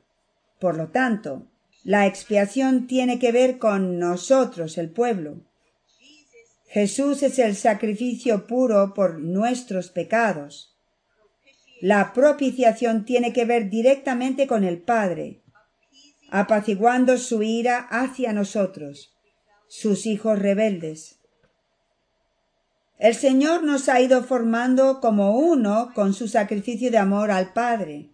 Por 0.60 0.76
lo 0.76 0.88
tanto, 0.88 1.46
la 1.82 2.06
expiación 2.06 2.86
tiene 2.86 3.18
que 3.18 3.32
ver 3.32 3.58
con 3.58 3.98
nosotros, 3.98 4.78
el 4.78 4.90
pueblo. 4.90 5.40
Jesús 6.68 7.22
es 7.22 7.38
el 7.38 7.56
sacrificio 7.56 8.46
puro 8.46 8.94
por 8.94 9.18
nuestros 9.18 9.90
pecados. 9.90 10.76
La 11.80 12.12
propiciación 12.12 13.04
tiene 13.04 13.32
que 13.32 13.44
ver 13.44 13.68
directamente 13.68 14.46
con 14.46 14.64
el 14.64 14.78
Padre, 14.78 15.42
apaciguando 16.30 17.18
su 17.18 17.42
ira 17.42 17.86
hacia 17.90 18.32
nosotros, 18.32 19.14
sus 19.68 20.06
hijos 20.06 20.38
rebeldes. 20.38 21.18
El 22.98 23.14
Señor 23.14 23.62
nos 23.62 23.88
ha 23.88 24.00
ido 24.00 24.22
formando 24.22 25.00
como 25.00 25.38
uno 25.38 25.92
con 25.94 26.14
su 26.14 26.28
sacrificio 26.28 26.90
de 26.90 26.98
amor 26.98 27.30
al 27.30 27.52
Padre. 27.52 28.10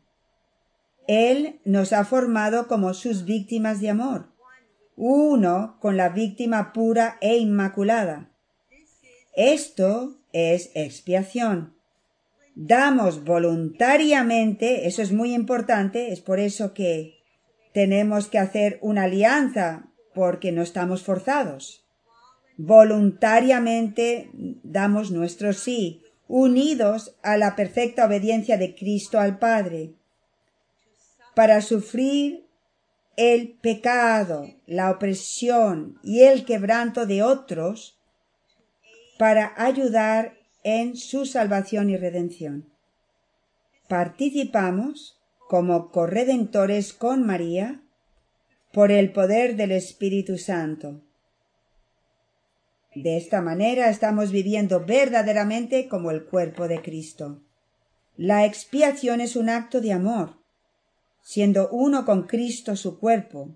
Él 1.06 1.60
nos 1.64 1.92
ha 1.92 2.04
formado 2.04 2.66
como 2.66 2.94
sus 2.94 3.24
víctimas 3.24 3.80
de 3.80 3.90
amor, 3.90 4.28
uno 4.96 5.76
con 5.80 5.96
la 5.96 6.08
víctima 6.08 6.72
pura 6.72 7.18
e 7.20 7.36
inmaculada. 7.36 8.30
Esto 9.34 10.18
es 10.32 10.70
expiación. 10.74 11.74
Damos 12.54 13.24
voluntariamente, 13.24 14.86
eso 14.86 15.00
es 15.00 15.12
muy 15.12 15.32
importante, 15.32 16.12
es 16.12 16.20
por 16.20 16.38
eso 16.38 16.74
que 16.74 17.21
tenemos 17.72 18.28
que 18.28 18.38
hacer 18.38 18.78
una 18.82 19.04
alianza, 19.04 19.88
porque 20.14 20.52
no 20.52 20.62
estamos 20.62 21.02
forzados. 21.02 21.84
Voluntariamente 22.56 24.30
damos 24.62 25.10
nuestro 25.10 25.52
sí, 25.52 26.02
unidos 26.28 27.16
a 27.22 27.36
la 27.36 27.56
perfecta 27.56 28.06
obediencia 28.06 28.56
de 28.56 28.74
Cristo 28.74 29.18
al 29.18 29.38
Padre 29.38 29.94
para 31.34 31.60
sufrir 31.62 32.46
el 33.16 33.52
pecado, 33.60 34.46
la 34.66 34.90
opresión 34.90 35.98
y 36.02 36.22
el 36.22 36.44
quebranto 36.44 37.06
de 37.06 37.22
otros 37.22 37.98
para 39.18 39.52
ayudar 39.56 40.38
en 40.62 40.96
su 40.96 41.26
salvación 41.26 41.90
y 41.90 41.96
redención. 41.96 42.72
Participamos 43.88 45.21
como 45.52 45.90
corredentores 45.90 46.94
con 46.94 47.26
María 47.26 47.82
por 48.72 48.90
el 48.90 49.12
poder 49.12 49.54
del 49.54 49.72
Espíritu 49.72 50.38
Santo. 50.38 51.02
De 52.94 53.18
esta 53.18 53.42
manera 53.42 53.90
estamos 53.90 54.32
viviendo 54.32 54.86
verdaderamente 54.86 55.88
como 55.90 56.10
el 56.10 56.24
cuerpo 56.24 56.68
de 56.68 56.80
Cristo. 56.80 57.42
La 58.16 58.46
expiación 58.46 59.20
es 59.20 59.36
un 59.36 59.50
acto 59.50 59.82
de 59.82 59.92
amor 59.92 60.38
siendo 61.20 61.68
uno 61.68 62.06
con 62.06 62.22
Cristo 62.22 62.74
su 62.74 62.98
cuerpo, 62.98 63.50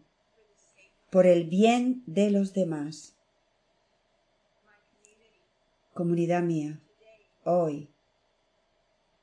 por 1.09 1.27
el 1.27 1.45
bien 1.45 2.03
de 2.05 2.31
los 2.31 2.53
demás. 2.53 3.17
Comunidad 5.95 6.43
mía, 6.43 6.79
hoy 7.45 7.89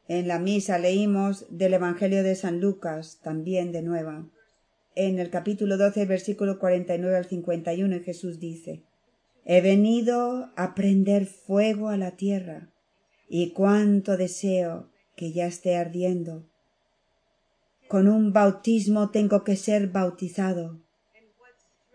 en 0.08 0.28
la 0.28 0.40
misa 0.40 0.78
leímos 0.78 1.46
del 1.50 1.76
Evangelio 1.76 2.24
de 2.24 2.36
San 2.36 2.60
Lucas, 2.60 3.20
también 3.24 3.72
de 3.72 3.82
nueva. 3.82 4.28
En 4.96 5.20
el 5.20 5.30
capítulo 5.30 5.78
12, 5.78 6.06
versículo 6.06 6.60
49 6.60 7.18
al 7.18 7.26
51, 7.26 8.02
Jesús 8.04 8.40
dice, 8.40 8.84
He 9.46 9.62
venido 9.62 10.52
a 10.56 10.76
prender 10.76 11.26
fuego 11.26 11.90
a 11.90 11.98
la 11.98 12.12
tierra, 12.12 12.70
y 13.30 13.52
cuánto 13.52 14.18
deseo 14.18 14.90
que 15.16 15.32
ya 15.32 15.48
esté 15.48 15.76
ardiendo. 15.76 16.46
Con 17.88 18.08
un 18.08 18.34
bautismo 18.34 19.10
tengo 19.10 19.44
que 19.44 19.56
ser 19.56 19.88
bautizado, 19.88 20.80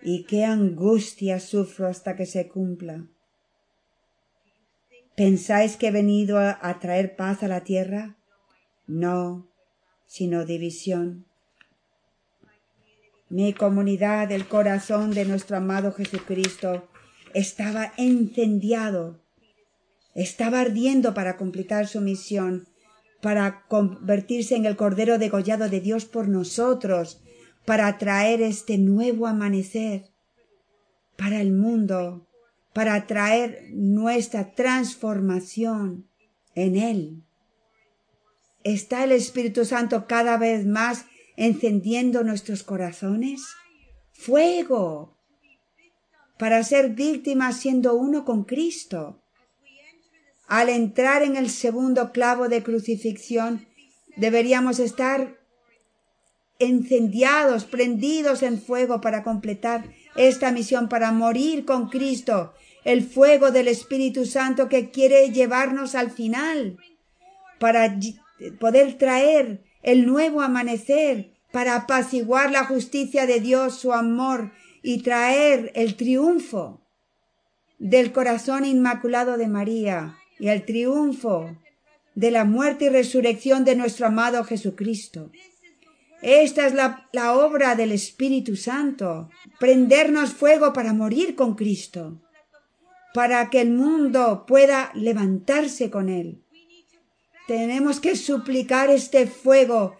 y 0.03 0.25
qué 0.25 0.45
angustia 0.45 1.41
sufro 1.41 1.89
hasta 1.89 2.17
que 2.17 2.27
se 2.27 2.49
cumpla. 2.49 3.07
¿Pensáis 5.19 5.77
que 5.77 5.89
he 5.89 5.91
venido 5.91 6.39
a, 6.39 6.79
traer 6.79 7.17
paz 7.17 7.43
a 7.43 7.49
la 7.49 7.65
tierra? 7.65 8.17
No, 8.87 9.49
sino 10.07 10.45
división. 10.45 11.27
Mi 13.29 13.53
comunidad, 13.53 14.31
el 14.31 14.47
corazón 14.47 15.11
de 15.11 15.25
nuestro 15.25 15.57
amado 15.57 15.91
Jesucristo, 15.91 16.89
estaba 17.35 17.93
encendiado, 17.97 19.21
estaba 20.15 20.61
ardiendo 20.61 21.15
para 21.15 21.37
completar 21.37 21.89
su 21.89 22.01
misión, 22.01 22.69
para 23.21 23.65
convertirse 23.67 24.55
en 24.55 24.67
el 24.67 24.77
Cordero 24.77 25.19
degollado 25.19 25.69
de 25.69 25.81
Dios 25.81 26.05
por 26.05 26.29
nosotros, 26.29 27.21
para 27.67 27.99
traer 27.99 28.41
este 28.41 28.79
nuevo 28.79 29.27
amanecer 29.27 30.05
para 31.17 31.41
el 31.41 31.51
mundo, 31.51 32.28
para 32.79 33.09
traer 33.09 33.71
nuestra 33.73 34.53
transformación 34.53 36.09
en 36.55 36.77
Él. 36.77 37.25
¿Está 38.63 39.03
el 39.03 39.11
Espíritu 39.11 39.65
Santo 39.65 40.07
cada 40.07 40.37
vez 40.37 40.65
más 40.65 41.07
encendiendo 41.37 42.23
nuestros 42.23 42.63
corazones? 42.63 43.43
Fuego 44.13 45.19
para 46.39 46.63
ser 46.63 46.91
víctimas 46.91 47.57
siendo 47.57 47.97
uno 47.97 48.25
con 48.25 48.45
Cristo. 48.45 49.25
Al 50.47 50.69
entrar 50.69 51.25
en 51.25 51.35
el 51.35 51.51
segundo 51.51 52.13
clavo 52.13 52.49
de 52.49 52.63
crucifixión, 52.63 53.67
deberíamos 54.17 54.79
estar 54.79 55.37
encendiados, 56.61 57.65
prendidos 57.65 58.45
en 58.45 58.63
fuego 58.63 59.01
para 59.01 59.25
completar 59.25 59.93
esta 60.15 60.53
misión, 60.53 60.89
para 60.89 61.11
morir 61.11 61.65
con 61.65 61.89
Cristo 61.89 62.55
el 62.85 63.03
fuego 63.03 63.51
del 63.51 63.69
Espíritu 63.69 64.27
Santo 64.27 64.69
que 64.69 64.91
quiere 64.91 65.31
llevarnos 65.31 65.95
al 65.95 66.11
final, 66.11 66.79
para 67.59 67.99
poder 68.61 68.97
traer 68.99 69.63
el 69.83 70.07
nuevo 70.07 70.43
amanecer, 70.43 71.33
para 71.51 71.75
apaciguar 71.75 72.51
la 72.51 72.65
justicia 72.65 73.27
de 73.27 73.41
Dios, 73.41 73.75
su 73.75 73.93
amor, 73.93 74.53
y 74.83 75.03
traer 75.03 75.73
el 75.75 75.97
triunfo 75.97 76.81
del 77.79 78.13
corazón 78.13 78.65
inmaculado 78.65 79.37
de 79.37 79.49
María 79.49 80.17
y 80.39 80.49
el 80.49 80.65
triunfo 80.65 81.57
de 82.15 82.31
la 82.31 82.45
muerte 82.45 82.87
y 82.87 82.89
resurrección 82.89 83.65
de 83.65 83.77
nuestro 83.77 84.07
amado 84.07 84.45
Jesucristo. 84.45 85.31
Esta 86.21 86.67
es 86.67 86.75
la, 86.75 87.09
la, 87.13 87.35
obra 87.35 87.77
del 87.77 87.93
Espíritu 87.93 88.57
Santo, 88.57 89.31
prendernos 89.61 90.33
fuego 90.33 90.73
para 90.73 90.93
morir 90.93 91.37
con 91.37 91.55
Cristo 91.55 92.21
para 93.15 93.51
que 93.51 93.61
el 93.61 93.71
mundo 93.71 94.45
pueda 94.47 94.91
levantarse 94.95 95.91
con 95.91 96.09
él. 96.09 96.43
Tenemos 97.47 98.01
que 98.01 98.15
suplicar 98.17 98.91
este 98.91 99.27
fuego 99.27 99.97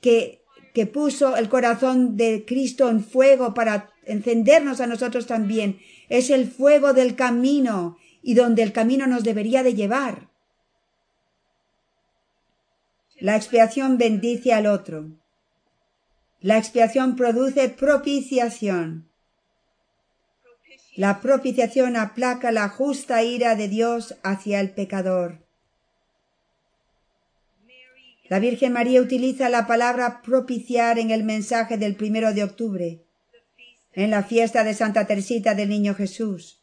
que, 0.00 0.42
que 0.74 0.86
puso 0.86 1.36
el 1.36 1.48
corazón 1.48 2.16
de 2.16 2.44
Cristo 2.46 2.88
en 2.88 3.04
fuego 3.04 3.54
para 3.54 3.90
encendernos 4.04 4.80
a 4.80 4.86
nosotros 4.86 5.26
también. 5.26 5.78
Es 6.08 6.30
el 6.30 6.50
fuego 6.50 6.92
del 6.92 7.14
camino 7.14 7.96
y 8.22 8.34
donde 8.34 8.62
el 8.62 8.72
camino 8.72 9.06
nos 9.06 9.22
debería 9.22 9.62
de 9.62 9.74
llevar. 9.74 10.28
La 13.20 13.36
expiación 13.36 13.98
bendice 13.98 14.52
al 14.52 14.66
otro. 14.66 15.10
La 16.40 16.56
expiación 16.56 17.16
produce 17.16 17.68
propiciación. 17.68 19.09
La 21.00 21.22
propiciación 21.22 21.96
aplaca 21.96 22.52
la 22.52 22.68
justa 22.68 23.22
ira 23.22 23.56
de 23.56 23.68
Dios 23.68 24.16
hacia 24.22 24.60
el 24.60 24.68
pecador. 24.68 25.38
La 28.28 28.38
Virgen 28.38 28.74
María 28.74 29.00
utiliza 29.00 29.48
la 29.48 29.66
palabra 29.66 30.20
propiciar 30.20 30.98
en 30.98 31.10
el 31.10 31.24
mensaje 31.24 31.78
del 31.78 31.96
primero 31.96 32.34
de 32.34 32.44
octubre, 32.44 33.02
en 33.94 34.10
la 34.10 34.24
fiesta 34.24 34.62
de 34.62 34.74
Santa 34.74 35.06
Teresita 35.06 35.54
del 35.54 35.70
Niño 35.70 35.94
Jesús. 35.94 36.60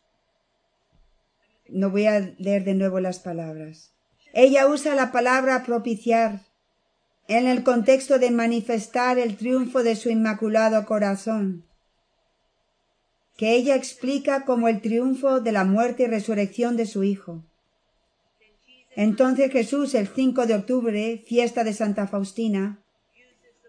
No 1.68 1.90
voy 1.90 2.06
a 2.06 2.20
leer 2.38 2.64
de 2.64 2.76
nuevo 2.76 3.00
las 3.00 3.18
palabras. 3.18 3.92
Ella 4.34 4.68
usa 4.68 4.94
la 4.94 5.12
palabra 5.12 5.64
propiciar 5.64 6.42
en 7.28 7.48
el 7.48 7.64
contexto 7.64 8.20
de 8.20 8.30
manifestar 8.30 9.18
el 9.18 9.36
triunfo 9.36 9.82
de 9.82 9.96
su 9.96 10.12
inmaculado 10.12 10.86
corazón 10.86 11.67
que 13.38 13.54
ella 13.54 13.76
explica 13.76 14.46
como 14.46 14.68
el 14.68 14.82
triunfo 14.82 15.40
de 15.40 15.52
la 15.52 15.64
muerte 15.64 16.04
y 16.04 16.08
resurrección 16.08 16.76
de 16.76 16.88
su 16.88 17.04
Hijo. 17.04 17.44
Entonces 18.96 19.52
Jesús, 19.52 19.94
el 19.94 20.08
5 20.08 20.48
de 20.48 20.56
octubre, 20.56 21.24
fiesta 21.26 21.64
de 21.64 21.74
Santa 21.74 22.08
Faustina, 22.08 22.80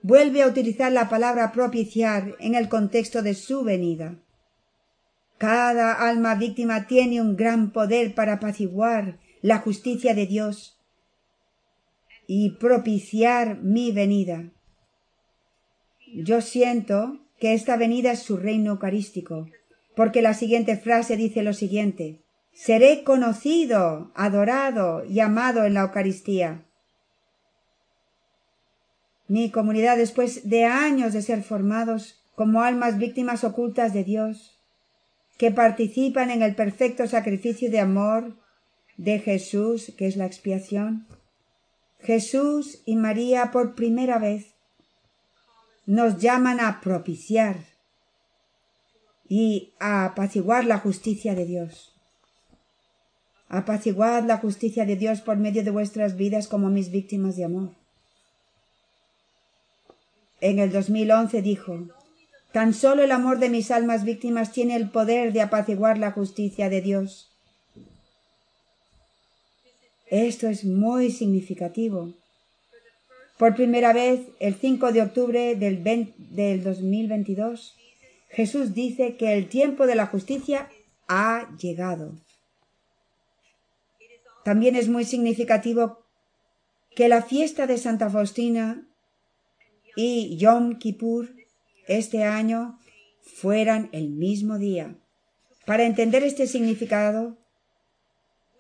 vuelve 0.03 0.43
a 0.43 0.47
utilizar 0.47 0.91
la 0.91 1.11
palabra 1.11 1.53
propiciar 1.53 2.35
en 2.41 2.55
el 2.55 2.71
contexto 2.71 3.21
de 3.21 3.35
su 3.35 3.63
venida. 3.63 4.17
Cada 5.37 5.93
alma 5.93 6.35
víctima 6.35 6.87
tiene 6.87 7.21
un 7.21 7.37
gran 7.37 7.71
poder 7.71 8.15
para 8.15 8.35
apaciguar 8.35 9.19
la 9.43 9.59
justicia 9.59 10.15
de 10.15 10.27
Dios 10.27 10.79
y 12.27 12.51
propiciar 12.53 13.59
mi 13.59 13.93
venida. 13.93 14.51
Yo 16.15 16.41
siento 16.41 17.19
que 17.39 17.53
esta 17.53 17.77
venida 17.77 18.13
es 18.13 18.21
su 18.21 18.37
reino 18.37 18.73
eucarístico, 18.73 19.49
porque 19.99 20.23
la 20.23 20.33
siguiente 20.33 20.77
frase 20.77 21.17
dice 21.17 21.43
lo 21.43 21.53
siguiente 21.53 22.23
Seré 22.53 23.03
conocido, 23.03 24.13
adorado 24.15 25.05
y 25.05 25.19
amado 25.19 25.65
en 25.65 25.75
la 25.75 25.81
Eucaristía. 25.81 26.65
Mi 29.27 29.51
comunidad, 29.51 29.97
después 29.97 30.49
de 30.49 30.67
años 30.67 31.13
de 31.13 31.23
ser 31.23 31.43
formados 31.43 32.25
como 32.37 32.63
almas 32.63 32.97
víctimas 32.99 33.43
ocultas 33.43 33.93
de 33.93 34.05
Dios, 34.05 34.61
que 35.37 35.51
participan 35.51 36.31
en 36.31 36.43
el 36.43 36.55
perfecto 36.55 37.09
sacrificio 37.09 37.69
de 37.69 37.81
amor 37.81 38.37
de 38.99 39.19
Jesús, 39.19 39.93
que 39.99 40.07
es 40.07 40.17
la 40.17 40.27
expiación, 40.27 41.09
Jesús 41.99 42.83
y 42.87 42.95
María 42.95 43.51
por 43.51 43.75
primera 43.75 44.21
vez 44.21 44.55
nos 45.87 46.19
llaman 46.19 46.61
a 46.61 46.81
propiciar 46.81 47.57
y 49.29 49.73
a 49.79 50.05
apaciguar 50.05 50.65
la 50.65 50.79
justicia 50.79 51.35
de 51.35 51.47
Dios. 51.47 51.93
Apaciguad 53.49 54.25
la 54.25 54.39
justicia 54.39 54.85
de 54.85 54.97
Dios 54.97 55.21
por 55.21 55.37
medio 55.37 55.65
de 55.65 55.71
vuestras 55.71 56.17
vidas 56.17 56.49
como 56.49 56.69
mis 56.69 56.91
víctimas 56.91 57.37
de 57.37 57.45
amor. 57.45 57.71
En 60.41 60.59
el 60.59 60.71
2011 60.71 61.43
dijo, 61.43 61.89
Tan 62.53 62.73
solo 62.73 63.03
el 63.03 63.13
amor 63.13 63.39
de 63.39 63.51
mis 63.51 63.71
almas 63.71 64.05
víctimas 64.05 64.53
tiene 64.53 64.77
el 64.77 64.91
poder 64.91 65.33
de 65.33 65.43
apaciguar 65.43 65.99
la 65.99 66.13
justicia 66.13 66.69
de 66.69 66.81
Dios. 66.81 67.31
Esto 70.07 70.49
es 70.49 70.65
muy 70.65 71.11
significativo. 71.11 72.15
Por 73.39 73.55
primera 73.55 73.93
vez, 73.93 74.21
el 74.41 74.55
5 74.55 74.93
de 74.93 75.03
octubre 75.03 75.55
del, 75.55 75.85
del 75.85 76.65
2022, 76.65 77.77
Jesús 78.29 78.75
dice 78.75 79.17
que 79.17 79.35
el 79.35 79.49
tiempo 79.49 79.87
de 79.87 79.95
la 79.95 80.07
justicia 80.07 80.69
ha 81.09 81.49
llegado. 81.57 82.15
También 84.45 84.77
es 84.77 84.89
muy 84.89 85.05
significativo 85.05 86.05
que 86.95 87.09
la 87.09 87.23
fiesta 87.23 87.67
de 87.67 87.79
Santa 87.79 88.11
Faustina 88.11 88.87
y 89.97 90.37
Yom 90.37 90.79
Kippur 90.79 91.35
este 91.87 92.25
año 92.25 92.79
fueran 93.23 93.89
el 93.93 94.11
mismo 94.11 94.59
día. 94.59 94.97
Para 95.67 95.85
entender 95.85 96.23
este 96.23 96.47
significado, 96.47 97.37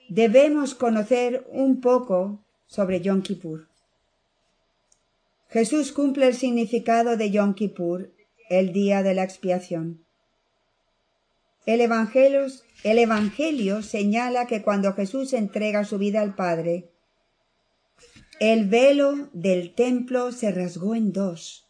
debemos 0.09 0.75
conocer 0.75 1.47
un 1.51 1.81
poco 1.81 2.45
sobre 2.67 3.01
Yom 3.01 3.23
Kippur. 3.23 3.69
Jesús 5.49 5.93
cumple 5.93 6.29
el 6.29 6.35
significado 6.35 7.17
de 7.17 7.31
Yom 7.31 7.55
Kippur, 7.55 8.13
el 8.49 8.73
día 8.73 9.03
de 9.03 9.15
la 9.15 9.25
expiación. 9.25 10.05
El 11.67 11.81
evangelio, 11.81 12.47
el 12.83 12.99
evangelio 12.99 13.83
señala 13.83 14.47
que 14.47 14.63
cuando 14.63 14.95
Jesús 14.95 15.33
entrega 15.33 15.85
su 15.85 15.99
vida 15.99 16.23
al 16.23 16.35
Padre, 16.35 16.91
el 18.41 18.69
velo 18.69 19.29
del 19.33 19.75
templo 19.75 20.33
se 20.33 20.53
rasgó 20.53 20.95
en 20.95 21.13
dos, 21.13 21.67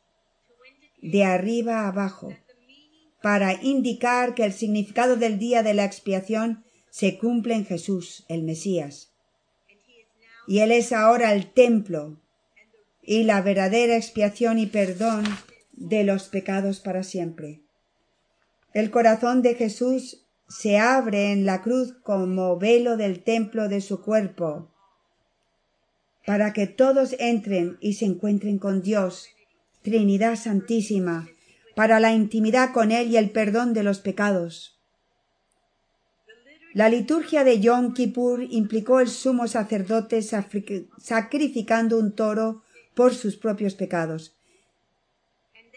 de 1.01 1.25
arriba 1.25 1.81
a 1.81 1.89
abajo, 1.89 2.33
para 3.23 3.55
indicar 3.63 4.35
que 4.35 4.45
el 4.45 4.53
significado 4.53 5.17
del 5.17 5.39
día 5.39 5.63
de 5.63 5.75
la 5.75 5.85
expiación 5.85 6.65
se 6.91 7.19
cumple 7.19 7.55
en 7.55 7.67
Jesús, 7.67 8.25
el 8.29 8.43
Mesías. 8.43 9.13
Y 10.47 10.61
Él 10.61 10.73
es 10.73 10.93
ahora 10.93 11.33
el 11.33 11.53
templo 11.53 12.21
y 13.03 13.25
la 13.25 13.41
verdadera 13.43 13.97
expiación 13.97 14.59
y 14.59 14.67
perdón 14.67 15.25
de 15.79 16.05
los 16.05 16.29
pecados 16.29 16.81
para 16.81 17.03
siempre. 17.03 17.63
El 18.75 18.91
corazón 18.91 19.43
de 19.43 19.55
Jesús 19.55 20.25
se 20.49 20.79
abre 20.79 21.33
en 21.33 21.47
la 21.47 21.63
cruz 21.63 21.95
como 22.03 22.59
velo 22.59 22.97
del 22.97 23.23
templo 23.23 23.69
de 23.69 23.81
su 23.81 24.03
cuerpo, 24.03 24.71
para 26.27 26.53
que 26.53 26.67
todos 26.67 27.15
entren 27.19 27.79
y 27.81 27.95
se 27.95 28.05
encuentren 28.05 28.59
con 28.59 28.83
Dios, 28.83 29.29
Trinidad 29.83 30.37
Santísima, 30.37 31.29
para 31.75 32.01
la 32.01 32.13
intimidad 32.13 32.73
con 32.73 32.93
Él 32.93 33.09
y 33.09 33.17
el 33.17 33.31
perdón 33.31 33.73
de 33.73 33.83
los 33.83 34.01
pecados. 34.01 34.79
La 36.75 36.89
liturgia 36.89 37.45
de 37.45 37.61
Yom 37.61 37.95
Kippur 37.95 38.43
implicó 38.43 39.01
el 39.01 39.09
sumo 39.09 39.49
sacerdote 39.49 40.23
sacrificando 40.23 41.99
un 41.99 42.13
toro 42.13 42.63
por 42.95 43.15
sus 43.15 43.37
propios 43.37 43.75
pecados, 43.75 44.38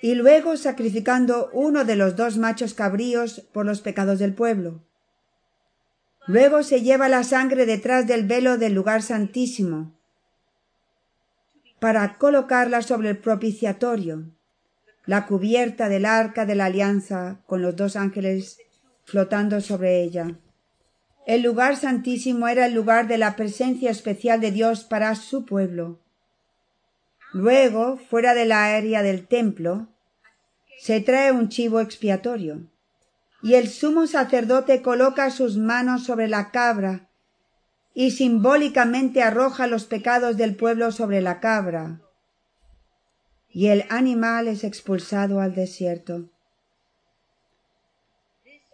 y 0.02 0.16
luego 0.16 0.58
sacrificando 0.58 1.50
uno 1.54 1.86
de 1.86 1.96
los 1.96 2.16
dos 2.16 2.38
machos 2.38 2.74
cabríos 2.74 3.42
por 3.54 3.66
los 3.66 3.82
pecados 3.82 4.20
del 4.20 4.34
pueblo. 4.34 4.84
Luego 6.26 6.64
se 6.64 6.82
lleva 6.82 7.08
la 7.08 7.24
sangre 7.24 7.66
detrás 7.66 8.08
del 8.08 8.26
velo 8.26 8.58
del 8.58 8.74
lugar 8.74 9.02
santísimo, 9.02 9.96
para 11.80 12.18
colocarla 12.18 12.82
sobre 12.82 13.10
el 13.10 13.18
propiciatorio, 13.18 14.26
la 15.06 15.26
cubierta 15.26 15.90
del 15.90 16.06
arca 16.06 16.46
de 16.46 16.56
la 16.56 16.66
alianza 16.66 17.42
con 17.48 17.62
los 17.62 17.76
dos 17.76 17.96
ángeles 17.96 18.60
flotando 19.04 19.62
sobre 19.62 20.04
ella. 20.04 20.38
El 21.26 21.42
lugar 21.44 21.76
santísimo 21.76 22.48
era 22.48 22.66
el 22.66 22.74
lugar 22.74 23.08
de 23.08 23.18
la 23.18 23.36
presencia 23.36 23.92
especial 23.92 24.42
de 24.42 24.52
Dios 24.52 24.84
para 24.84 25.16
su 25.16 25.46
pueblo. 25.46 26.00
Luego, 27.34 27.98
fuera 27.98 28.34
de 28.34 28.46
la 28.46 28.76
área 28.76 29.02
del 29.02 29.28
templo, 29.28 29.88
se 30.82 31.00
trae 31.00 31.32
un 31.32 31.48
chivo 31.48 31.80
expiatorio, 31.80 32.67
y 33.44 33.54
el 33.54 33.70
sumo 33.70 34.08
sacerdote 34.08 34.82
coloca 34.82 35.30
sus 35.30 35.56
manos 35.56 36.06
sobre 36.06 36.28
la 36.28 36.50
cabra 36.50 37.08
y 37.94 38.10
simbólicamente 38.10 39.22
arroja 39.22 39.67
los 39.67 39.86
pecados 39.86 40.38
del 40.38 40.56
pueblo 40.56 40.91
sobre 40.91 41.22
la 41.22 41.39
cabra, 41.39 42.02
y 43.48 43.67
el 43.67 43.86
animal 43.89 44.48
es 44.48 44.63
expulsado 44.63 45.39
al 45.39 45.54
desierto. 45.54 46.32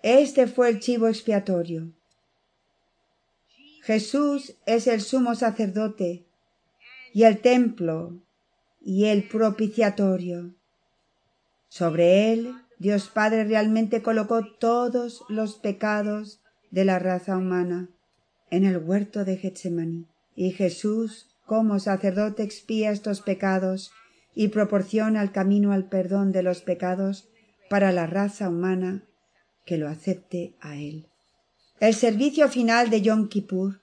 Este 0.01 0.47
fue 0.47 0.69
el 0.69 0.79
chivo 0.79 1.09
expiatorio. 1.09 1.91
Jesús 3.83 4.55
es 4.65 4.87
el 4.87 5.01
sumo 5.01 5.35
sacerdote 5.35 6.25
y 7.13 7.23
el 7.23 7.41
templo 7.41 8.13
y 8.79 9.07
el 9.07 9.27
propiciatorio. 9.27 10.53
Sobre 11.67 12.31
él 12.31 12.55
Dios 12.79 13.09
Padre 13.09 13.43
realmente 13.43 14.01
colocó 14.01 14.45
todos 14.45 15.23
los 15.29 15.55
pecados 15.55 16.41
de 16.69 16.85
la 16.85 16.99
raza 16.99 17.37
humana 17.37 17.89
en 18.51 18.65
el 18.65 18.77
huerto 18.77 19.25
de 19.25 19.37
Getsemaní. 19.37 20.07
Y 20.35 20.51
Jesús, 20.51 21.35
como 21.45 21.79
sacerdote, 21.79 22.43
expía 22.43 22.91
estos 22.91 23.21
pecados 23.21 23.91
y 24.35 24.49
proporciona 24.49 25.23
el 25.23 25.31
camino 25.31 25.71
al 25.71 25.89
perdón 25.89 26.31
de 26.31 26.43
los 26.43 26.61
pecados 26.61 27.27
para 27.69 27.91
la 27.91 28.05
raza 28.05 28.49
humana 28.49 29.03
que 29.65 29.77
lo 29.77 29.87
acepte 29.87 30.55
a 30.61 30.77
Él. 30.77 31.07
El 31.79 31.95
servicio 31.95 32.47
final 32.47 32.89
de 32.89 33.01
Yom 33.01 33.27
Kippur 33.27 33.81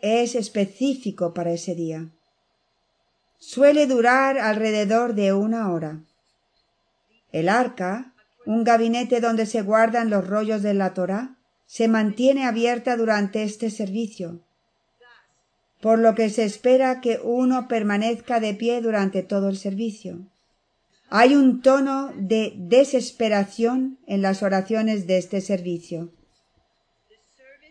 es 0.00 0.34
específico 0.34 1.34
para 1.34 1.52
ese 1.52 1.74
día. 1.74 2.10
Suele 3.38 3.86
durar 3.86 4.38
alrededor 4.38 5.14
de 5.14 5.32
una 5.32 5.72
hora. 5.72 6.04
El 7.32 7.48
arca, 7.48 8.14
un 8.46 8.62
gabinete 8.62 9.20
donde 9.20 9.46
se 9.46 9.62
guardan 9.62 10.10
los 10.10 10.26
rollos 10.26 10.62
de 10.62 10.74
la 10.74 10.94
Torá, 10.94 11.38
se 11.66 11.88
mantiene 11.88 12.44
abierta 12.44 12.96
durante 12.96 13.42
este 13.42 13.70
servicio, 13.70 14.40
por 15.80 15.98
lo 15.98 16.14
que 16.14 16.28
se 16.28 16.44
espera 16.44 17.00
que 17.00 17.18
uno 17.22 17.66
permanezca 17.66 18.40
de 18.40 18.52
pie 18.52 18.82
durante 18.82 19.22
todo 19.22 19.48
el 19.48 19.56
servicio. 19.56 20.26
Hay 21.08 21.34
un 21.34 21.62
tono 21.62 22.12
de 22.16 22.52
desesperación 22.56 23.98
en 24.06 24.22
las 24.22 24.42
oraciones 24.42 25.06
de 25.06 25.18
este 25.18 25.40
servicio. 25.40 26.12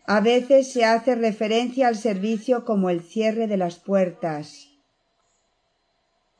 A 0.08 0.19
veces 0.19 0.71
se 0.71 0.84
hace 0.84 1.15
referencia 1.15 1.88
al 1.88 1.95
servicio 1.95 2.65
como 2.65 2.89
el 2.89 3.02
cierre 3.02 3.47
de 3.47 3.58
las 3.58 3.78
puertas. 3.78 4.67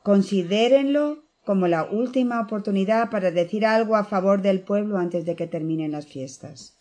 Considérenlo 0.02 1.21
como 1.44 1.68
la 1.68 1.84
última 1.84 2.40
oportunidad 2.40 3.10
para 3.10 3.30
decir 3.30 3.66
algo 3.66 3.96
a 3.96 4.04
favor 4.04 4.42
del 4.42 4.60
pueblo 4.60 4.98
antes 4.98 5.24
de 5.24 5.36
que 5.36 5.46
terminen 5.46 5.92
las 5.92 6.06
fiestas 6.06 6.76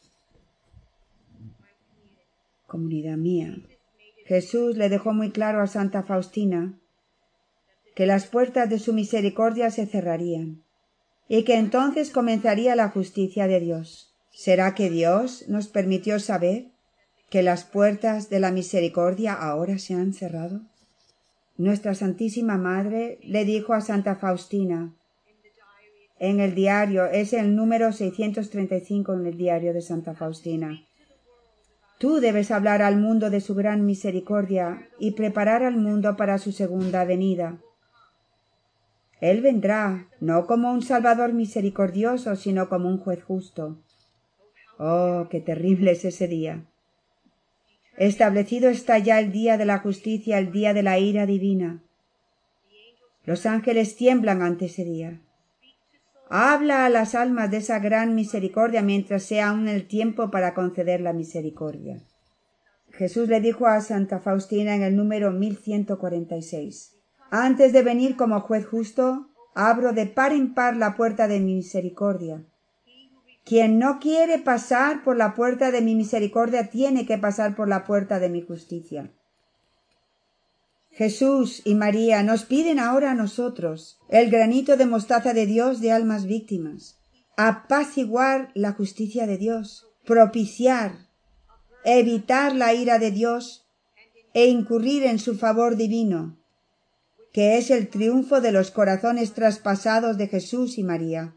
comunidad 2.72 3.18
mía. 3.18 3.58
Jesús 4.26 4.78
le 4.78 4.88
dejó 4.88 5.12
muy 5.12 5.32
claro 5.32 5.62
a 5.62 5.68
Santa 5.68 6.04
Faustina 6.04 6.80
que 7.96 8.06
las 8.06 8.28
puertas 8.28 8.70
de 8.70 8.80
su 8.80 8.94
misericordia 8.94 9.70
se 9.72 9.86
cerrarían 9.86 10.64
y 11.28 11.44
que 11.44 11.56
entonces 11.56 12.12
comenzaría 12.12 12.78
la 12.78 12.88
justicia 12.88 13.48
de 13.48 13.60
Dios. 13.60 14.16
¿Será 14.32 14.74
que 14.74 14.90
Dios 14.90 15.50
nos 15.50 15.68
permitió 15.68 16.18
saber 16.22 16.72
que 17.30 17.44
las 17.44 17.66
puertas 17.66 18.30
de 18.30 18.40
la 18.40 18.52
misericordia 18.52 19.34
ahora 19.34 19.78
se 19.78 19.94
han 19.94 20.14
cerrado? 20.14 20.62
Nuestra 21.62 21.94
Santísima 21.94 22.58
Madre 22.58 23.20
le 23.22 23.46
dijo 23.46 23.76
a 23.76 23.82
Santa 23.82 24.16
Faustina 24.16 24.96
en 26.18 26.40
el 26.40 26.56
diario, 26.56 27.06
es 27.06 27.34
el 27.34 27.56
número 27.56 27.92
635 27.92 29.14
en 29.14 29.28
el 29.28 29.38
diario 29.38 29.72
de 29.72 29.82
Santa 29.82 30.16
Faustina. 30.16 30.84
Tú 32.00 32.20
debes 32.20 32.50
hablar 32.50 32.82
al 32.82 32.98
mundo 32.98 33.30
de 33.30 33.42
su 33.42 33.54
gran 33.54 33.86
misericordia 33.86 34.90
y 34.98 35.12
preparar 35.12 35.62
al 35.62 35.78
mundo 35.78 36.18
para 36.18 36.40
su 36.40 36.52
segunda 36.52 37.06
venida. 37.06 37.60
Él 39.20 39.42
vendrá, 39.42 40.08
no 40.20 40.48
como 40.48 40.72
un 40.72 40.82
Salvador 40.82 41.32
misericordioso, 41.34 42.36
sino 42.38 42.70
como 42.70 42.90
un 42.90 42.98
juez 42.98 43.24
justo. 43.24 43.78
Oh, 44.80 45.28
qué 45.30 45.42
terrible 45.42 45.92
es 45.92 46.06
ese 46.06 46.28
día. 46.28 46.66
Establecido 48.02 48.72
está 48.72 48.98
ya 48.98 49.20
el 49.20 49.32
día 49.32 49.60
de 49.60 49.66
la 49.66 49.78
justicia, 49.78 50.40
el 50.40 50.52
día 50.52 50.74
de 50.74 50.82
la 50.82 50.98
ira 50.98 51.28
divina. 51.28 51.84
Los 53.26 53.46
ángeles 53.46 53.96
tiemblan 53.96 54.42
ante 54.42 54.66
ese 54.66 54.84
día. 54.84 55.22
Habla 56.28 56.88
a 56.88 56.90
las 56.90 57.14
almas 57.14 57.52
de 57.52 57.58
esa 57.58 57.78
gran 57.78 58.16
misericordia 58.16 58.82
mientras 58.82 59.22
sea 59.22 59.50
aún 59.50 59.68
el 59.68 59.86
tiempo 59.86 60.32
para 60.32 60.56
conceder 60.56 61.00
la 61.00 61.14
misericordia. 61.14 62.02
Jesús 62.90 63.30
le 63.30 63.40
dijo 63.40 63.68
a 63.68 63.80
Santa 63.82 64.20
Faustina 64.20 64.74
en 64.74 64.82
el 64.82 64.96
número 64.96 65.30
1146, 65.30 66.96
Antes 67.30 67.72
de 67.72 67.84
venir 67.84 68.16
como 68.16 68.40
juez 68.40 68.66
justo, 68.66 69.28
abro 69.54 69.94
de 69.94 70.08
par 70.08 70.34
en 70.34 70.56
par 70.56 70.76
la 70.76 70.96
puerta 70.96 71.28
de 71.28 71.40
mi 71.40 71.54
misericordia. 71.54 72.42
Quien 73.44 73.80
no 73.80 74.00
quiere 74.00 74.40
pasar 74.40 75.04
por 75.04 75.18
la 75.18 75.34
puerta 75.34 75.72
de 75.72 75.82
mi 75.82 75.96
misericordia 75.96 76.70
tiene 76.70 77.06
que 77.06 77.18
pasar 77.18 77.56
por 77.56 77.68
la 77.68 77.84
puerta 77.86 78.20
de 78.20 78.30
mi 78.30 78.42
justicia. 78.42 79.12
Jesús 80.92 81.62
y 81.66 81.76
María 81.76 82.22
nos 82.22 82.44
piden 82.44 82.78
ahora 82.78 83.12
a 83.12 83.16
nosotros 83.16 84.00
el 84.10 84.30
granito 84.30 84.78
de 84.78 84.86
mostaza 84.86 85.34
de 85.34 85.46
Dios 85.46 85.80
de 85.80 85.92
almas 85.92 86.26
víctimas, 86.26 87.00
apaciguar 87.38 88.52
la 88.54 88.74
justicia 88.74 89.26
de 89.26 89.38
Dios, 89.38 89.88
propiciar, 90.06 91.08
evitar 91.86 92.56
la 92.56 92.74
ira 92.74 93.00
de 93.00 93.12
Dios 93.12 93.66
e 94.34 94.48
incurrir 94.48 95.04
en 95.04 95.18
su 95.18 95.38
favor 95.38 95.78
divino, 95.78 96.38
que 97.34 97.58
es 97.58 97.72
el 97.72 97.88
triunfo 97.88 98.42
de 98.42 98.52
los 98.52 98.72
corazones 98.72 99.34
traspasados 99.34 100.18
de 100.18 100.28
Jesús 100.28 100.78
y 100.78 100.84
María. 100.84 101.34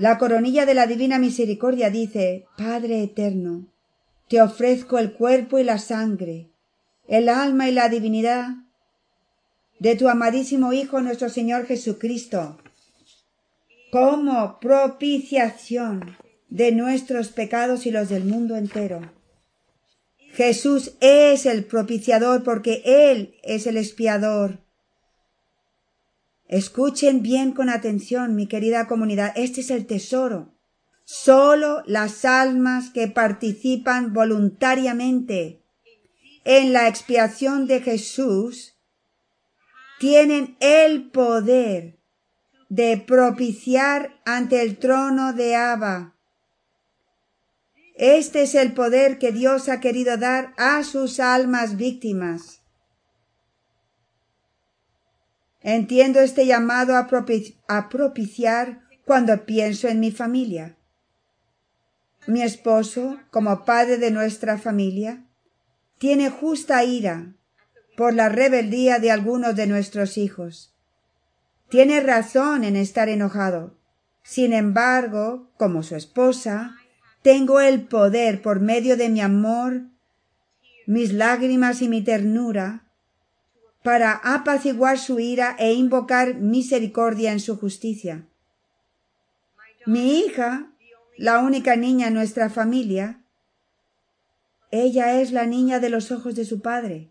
La 0.00 0.16
coronilla 0.16 0.64
de 0.64 0.72
la 0.72 0.86
Divina 0.86 1.18
Misericordia 1.18 1.90
dice, 1.90 2.46
Padre 2.56 3.02
eterno, 3.02 3.66
te 4.30 4.40
ofrezco 4.40 4.98
el 4.98 5.12
cuerpo 5.12 5.58
y 5.58 5.62
la 5.62 5.76
sangre, 5.76 6.48
el 7.06 7.28
alma 7.28 7.68
y 7.68 7.72
la 7.72 7.90
divinidad 7.90 8.48
de 9.78 9.96
tu 9.96 10.08
amadísimo 10.08 10.72
Hijo 10.72 11.02
nuestro 11.02 11.28
Señor 11.28 11.66
Jesucristo, 11.66 12.56
como 13.92 14.58
propiciación 14.58 16.16
de 16.48 16.72
nuestros 16.72 17.28
pecados 17.28 17.84
y 17.84 17.90
los 17.90 18.08
del 18.08 18.24
mundo 18.24 18.56
entero. 18.56 19.02
Jesús 20.32 20.94
es 21.00 21.44
el 21.44 21.66
propiciador 21.66 22.42
porque 22.42 22.80
Él 22.86 23.34
es 23.42 23.66
el 23.66 23.76
expiador. 23.76 24.60
Escuchen 26.50 27.22
bien 27.22 27.52
con 27.52 27.68
atención, 27.68 28.34
mi 28.34 28.48
querida 28.48 28.88
comunidad, 28.88 29.32
este 29.36 29.60
es 29.60 29.70
el 29.70 29.86
tesoro. 29.86 30.52
Solo 31.04 31.84
las 31.86 32.24
almas 32.24 32.90
que 32.90 33.06
participan 33.06 34.12
voluntariamente 34.12 35.62
en 36.44 36.72
la 36.72 36.88
expiación 36.88 37.68
de 37.68 37.80
Jesús 37.82 38.74
tienen 40.00 40.56
el 40.58 41.12
poder 41.12 42.00
de 42.68 42.96
propiciar 42.96 44.20
ante 44.24 44.60
el 44.60 44.76
trono 44.78 45.32
de 45.32 45.54
Abba. 45.54 46.16
Este 47.94 48.42
es 48.42 48.56
el 48.56 48.72
poder 48.72 49.20
que 49.20 49.30
Dios 49.30 49.68
ha 49.68 49.78
querido 49.78 50.16
dar 50.16 50.52
a 50.56 50.82
sus 50.82 51.20
almas 51.20 51.76
víctimas. 51.76 52.59
Entiendo 55.62 56.20
este 56.20 56.46
llamado 56.46 56.96
a, 56.96 57.08
propiciar 57.88 58.80
cuando 59.04 59.44
pienso 59.44 59.88
en 59.88 60.00
mi 60.00 60.10
familia. 60.10 60.76
Mi 62.26 62.42
esposo, 62.42 63.18
como 63.30 63.64
padre 63.64 63.98
de 63.98 64.10
nuestra 64.10 64.58
familia, 64.58 65.24
tiene 65.98 66.30
justa 66.30 66.82
ira 66.84 67.34
por 67.96 68.14
la 68.14 68.30
rebeldía 68.30 68.98
de 68.98 69.10
algunos 69.10 69.54
de 69.54 69.66
nuestros 69.66 70.16
hijos. 70.16 70.74
Tiene 71.68 72.00
razón 72.00 72.64
en 72.64 72.76
estar 72.76 73.08
enojado. 73.08 73.76
Sin 74.22 74.52
embargo, 74.52 75.50
como 75.58 75.82
su 75.82 75.96
esposa, 75.96 76.76
tengo 77.22 77.60
el 77.60 77.86
poder 77.86 78.40
por 78.40 78.60
medio 78.60 78.96
de 78.96 79.10
mi 79.10 79.20
amor, 79.20 79.82
mis 80.86 81.12
lágrimas 81.12 81.82
y 81.82 81.88
mi 81.88 82.02
ternura, 82.02 82.89
para 83.82 84.12
apaciguar 84.12 84.98
su 84.98 85.20
ira 85.20 85.56
e 85.58 85.72
invocar 85.72 86.34
misericordia 86.34 87.32
en 87.32 87.40
su 87.40 87.56
justicia. 87.56 88.26
Mi 89.86 90.18
hija, 90.18 90.70
la 91.16 91.38
única 91.38 91.76
niña 91.76 92.08
en 92.08 92.14
nuestra 92.14 92.50
familia, 92.50 93.20
ella 94.70 95.20
es 95.20 95.32
la 95.32 95.46
niña 95.46 95.80
de 95.80 95.90
los 95.90 96.12
ojos 96.12 96.34
de 96.34 96.44
su 96.44 96.60
padre. 96.60 97.10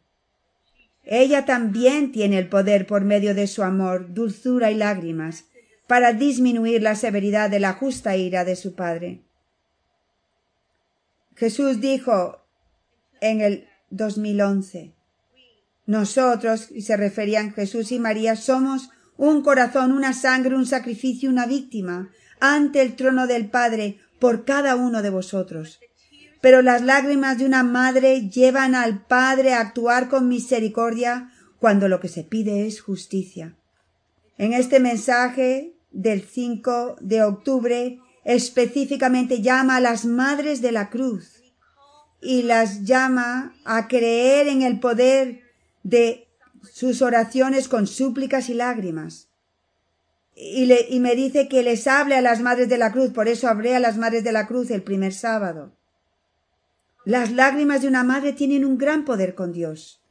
Ella 1.04 1.46
también 1.46 2.12
tiene 2.12 2.38
el 2.38 2.50
poder 2.50 2.86
por 2.86 3.04
medio 3.04 3.34
de 3.34 3.48
su 3.48 3.64
amor, 3.64 4.14
dulzura 4.14 4.70
y 4.70 4.76
lágrimas, 4.76 5.46
para 5.90 6.14
disminuir 6.14 6.84
la 6.84 6.96
severidad 6.96 7.50
de 7.50 7.60
la 7.60 7.74
justa 7.74 8.16
ira 8.16 8.46
de 8.46 8.56
su 8.56 8.76
Padre. 8.76 9.24
Jesús 11.36 11.82
dijo 11.82 12.46
en 13.22 13.42
el 13.42 13.68
2011, 13.90 14.94
nosotros, 15.90 16.70
y 16.72 16.82
se 16.84 16.96
referían 16.98 17.54
Jesús 17.54 17.92
y 17.92 18.00
María, 18.00 18.36
somos 18.36 18.90
un 19.18 19.42
corazón, 19.42 19.92
una 19.92 20.14
sangre, 20.14 20.56
un 20.56 20.66
sacrificio, 20.66 21.30
una 21.30 21.46
víctima 21.46 22.10
ante 22.40 22.82
el 22.82 22.96
trono 22.96 23.28
del 23.28 23.50
Padre 23.50 24.00
por 24.20 24.46
cada 24.46 24.76
uno 24.76 25.02
de 25.02 25.10
vosotros 25.10 25.80
pero 26.42 26.62
las 26.62 26.82
lágrimas 26.82 27.38
de 27.38 27.46
una 27.46 27.64
madre 27.64 28.30
llevan 28.30 28.76
al 28.76 29.06
Padre 29.06 29.54
a 29.54 29.62
actuar 29.62 30.10
con 30.10 30.28
misericordia 30.28 31.32
cuando 31.60 31.88
lo 31.88 32.00
que 32.00 32.08
se 32.08 32.24
pide 32.24 32.66
es 32.66 32.82
justicia. 32.82 33.56
En 34.38 34.54
este 34.54 34.80
mensaje 34.80 35.74
del 35.92 36.22
5 36.22 36.98
de 37.02 37.24
octubre 37.24 38.00
específicamente 38.24 39.42
llama 39.42 39.78
a 39.78 39.82
las 39.82 40.06
madres 40.06 40.62
de 40.62 40.72
la 40.72 40.90
cruz 40.90 41.42
y 42.22 42.44
las 42.44 42.84
llama 42.84 43.56
a 43.66 43.88
creer 43.88 44.48
en 44.48 44.62
el 44.62 44.80
poder 44.80 45.42
de 45.84 46.28
sus 46.72 47.02
oraciones 47.02 47.68
con 47.68 47.88
súplicas 47.88 48.50
y 48.50 48.54
lágrimas. 48.54 49.30
Y, 50.36 50.72
y 50.90 51.00
me 51.00 51.16
dice 51.16 51.48
que 51.48 51.64
les 51.64 51.88
hable 51.88 52.16
a 52.16 52.22
las 52.22 52.42
madres 52.42 52.70
de 52.70 52.78
la 52.78 52.92
cruz, 52.92 53.12
por 53.12 53.28
eso 53.28 53.48
hablé 53.48 53.76
a 53.76 53.80
las 53.80 53.98
madres 53.98 54.24
de 54.24 54.32
la 54.32 54.48
cruz 54.48 54.72
el 54.72 54.84
primer 54.84 55.14
sábado. 55.14 55.74
Las 57.06 57.32
lágrimas 57.32 57.82
de 57.82 57.88
una 57.88 58.04
madre 58.04 58.34
tienen 58.34 58.66
un 58.66 58.78
gran 58.78 59.06
poder 59.06 59.36
con 59.36 59.52
Dios. 59.52 60.02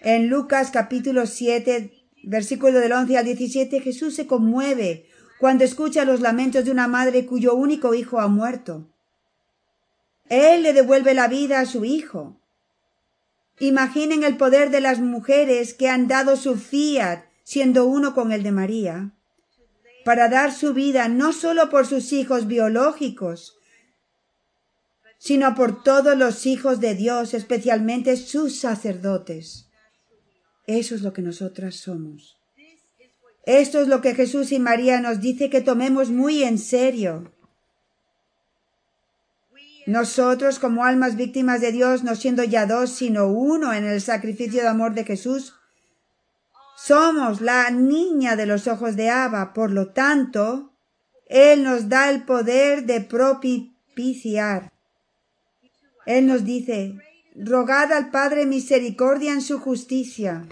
En 0.00 0.28
Lucas 0.28 0.70
capítulo 0.70 1.26
7, 1.26 1.92
versículo 2.24 2.80
del 2.80 2.92
11 2.92 3.18
al 3.18 3.24
17, 3.24 3.80
Jesús 3.80 4.14
se 4.14 4.26
conmueve 4.26 5.06
cuando 5.38 5.64
escucha 5.64 6.04
los 6.04 6.20
lamentos 6.20 6.64
de 6.64 6.70
una 6.70 6.88
madre 6.88 7.26
cuyo 7.26 7.54
único 7.54 7.94
hijo 7.94 8.20
ha 8.20 8.28
muerto. 8.28 8.88
Él 10.28 10.62
le 10.62 10.72
devuelve 10.72 11.14
la 11.14 11.28
vida 11.28 11.60
a 11.60 11.66
su 11.66 11.84
hijo. 11.84 12.40
Imaginen 13.58 14.22
el 14.22 14.36
poder 14.36 14.70
de 14.70 14.80
las 14.80 15.00
mujeres 15.00 15.74
que 15.74 15.88
han 15.88 16.08
dado 16.08 16.36
su 16.36 16.56
fiat, 16.56 17.24
siendo 17.42 17.86
uno 17.86 18.14
con 18.14 18.32
el 18.32 18.42
de 18.42 18.52
María, 18.52 19.12
para 20.04 20.28
dar 20.28 20.52
su 20.52 20.74
vida 20.74 21.08
no 21.08 21.32
solo 21.32 21.70
por 21.70 21.86
sus 21.86 22.12
hijos 22.12 22.46
biológicos, 22.46 23.56
sino 25.18 25.54
por 25.54 25.82
todos 25.82 26.16
los 26.16 26.46
hijos 26.46 26.80
de 26.80 26.94
Dios, 26.94 27.34
especialmente 27.34 28.16
sus 28.16 28.58
sacerdotes. 28.58 29.68
Eso 30.66 30.94
es 30.94 31.02
lo 31.02 31.12
que 31.12 31.22
nosotras 31.22 31.76
somos. 31.76 32.36
Esto 33.44 33.80
es 33.80 33.88
lo 33.88 34.00
que 34.00 34.14
Jesús 34.14 34.52
y 34.52 34.58
María 34.58 35.00
nos 35.00 35.20
dice 35.20 35.48
que 35.48 35.60
tomemos 35.60 36.10
muy 36.10 36.42
en 36.42 36.58
serio. 36.58 37.32
Nosotros, 39.86 40.58
como 40.58 40.84
almas 40.84 41.14
víctimas 41.14 41.60
de 41.60 41.70
Dios, 41.70 42.02
no 42.02 42.16
siendo 42.16 42.42
ya 42.42 42.66
dos, 42.66 42.90
sino 42.90 43.28
uno 43.28 43.72
en 43.72 43.84
el 43.84 44.00
sacrificio 44.00 44.62
de 44.62 44.68
amor 44.68 44.94
de 44.94 45.04
Jesús, 45.04 45.54
somos 46.76 47.40
la 47.40 47.70
niña 47.70 48.34
de 48.34 48.46
los 48.46 48.66
ojos 48.66 48.96
de 48.96 49.10
Abba. 49.10 49.52
Por 49.54 49.70
lo 49.70 49.92
tanto, 49.92 50.72
Él 51.26 51.62
nos 51.62 51.88
da 51.88 52.10
el 52.10 52.24
poder 52.24 52.84
de 52.84 53.00
propiciar. 53.00 54.72
Él 56.04 56.26
nos 56.26 56.44
dice, 56.44 56.96
rogad 57.36 57.92
al 57.92 58.10
Padre 58.10 58.44
misericordia 58.44 59.32
en 59.32 59.40
su 59.40 59.60
justicia. 59.60 60.48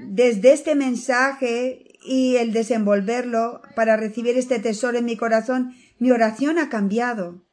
Desde 0.00 0.52
este 0.52 0.76
mensaje 0.76 1.88
y 2.04 2.36
el 2.36 2.52
desenvolverlo 2.52 3.62
para 3.74 3.96
recibir 3.96 4.38
este 4.38 4.60
tesoro 4.60 4.96
en 4.98 5.04
mi 5.04 5.16
corazón, 5.16 5.74
mi 5.98 6.12
oración 6.12 6.58
ha 6.58 6.68
cambiado. 6.68 7.47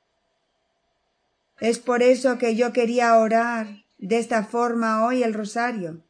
Es 1.60 1.80
por 1.80 2.04
eso 2.04 2.38
que 2.38 2.56
yo 2.56 2.74
quería 2.74 3.18
orar 3.18 3.86
de 3.98 4.20
esta 4.20 4.44
forma 4.44 5.06
hoy 5.06 5.24
el 5.24 5.34
rosario, 5.34 6.04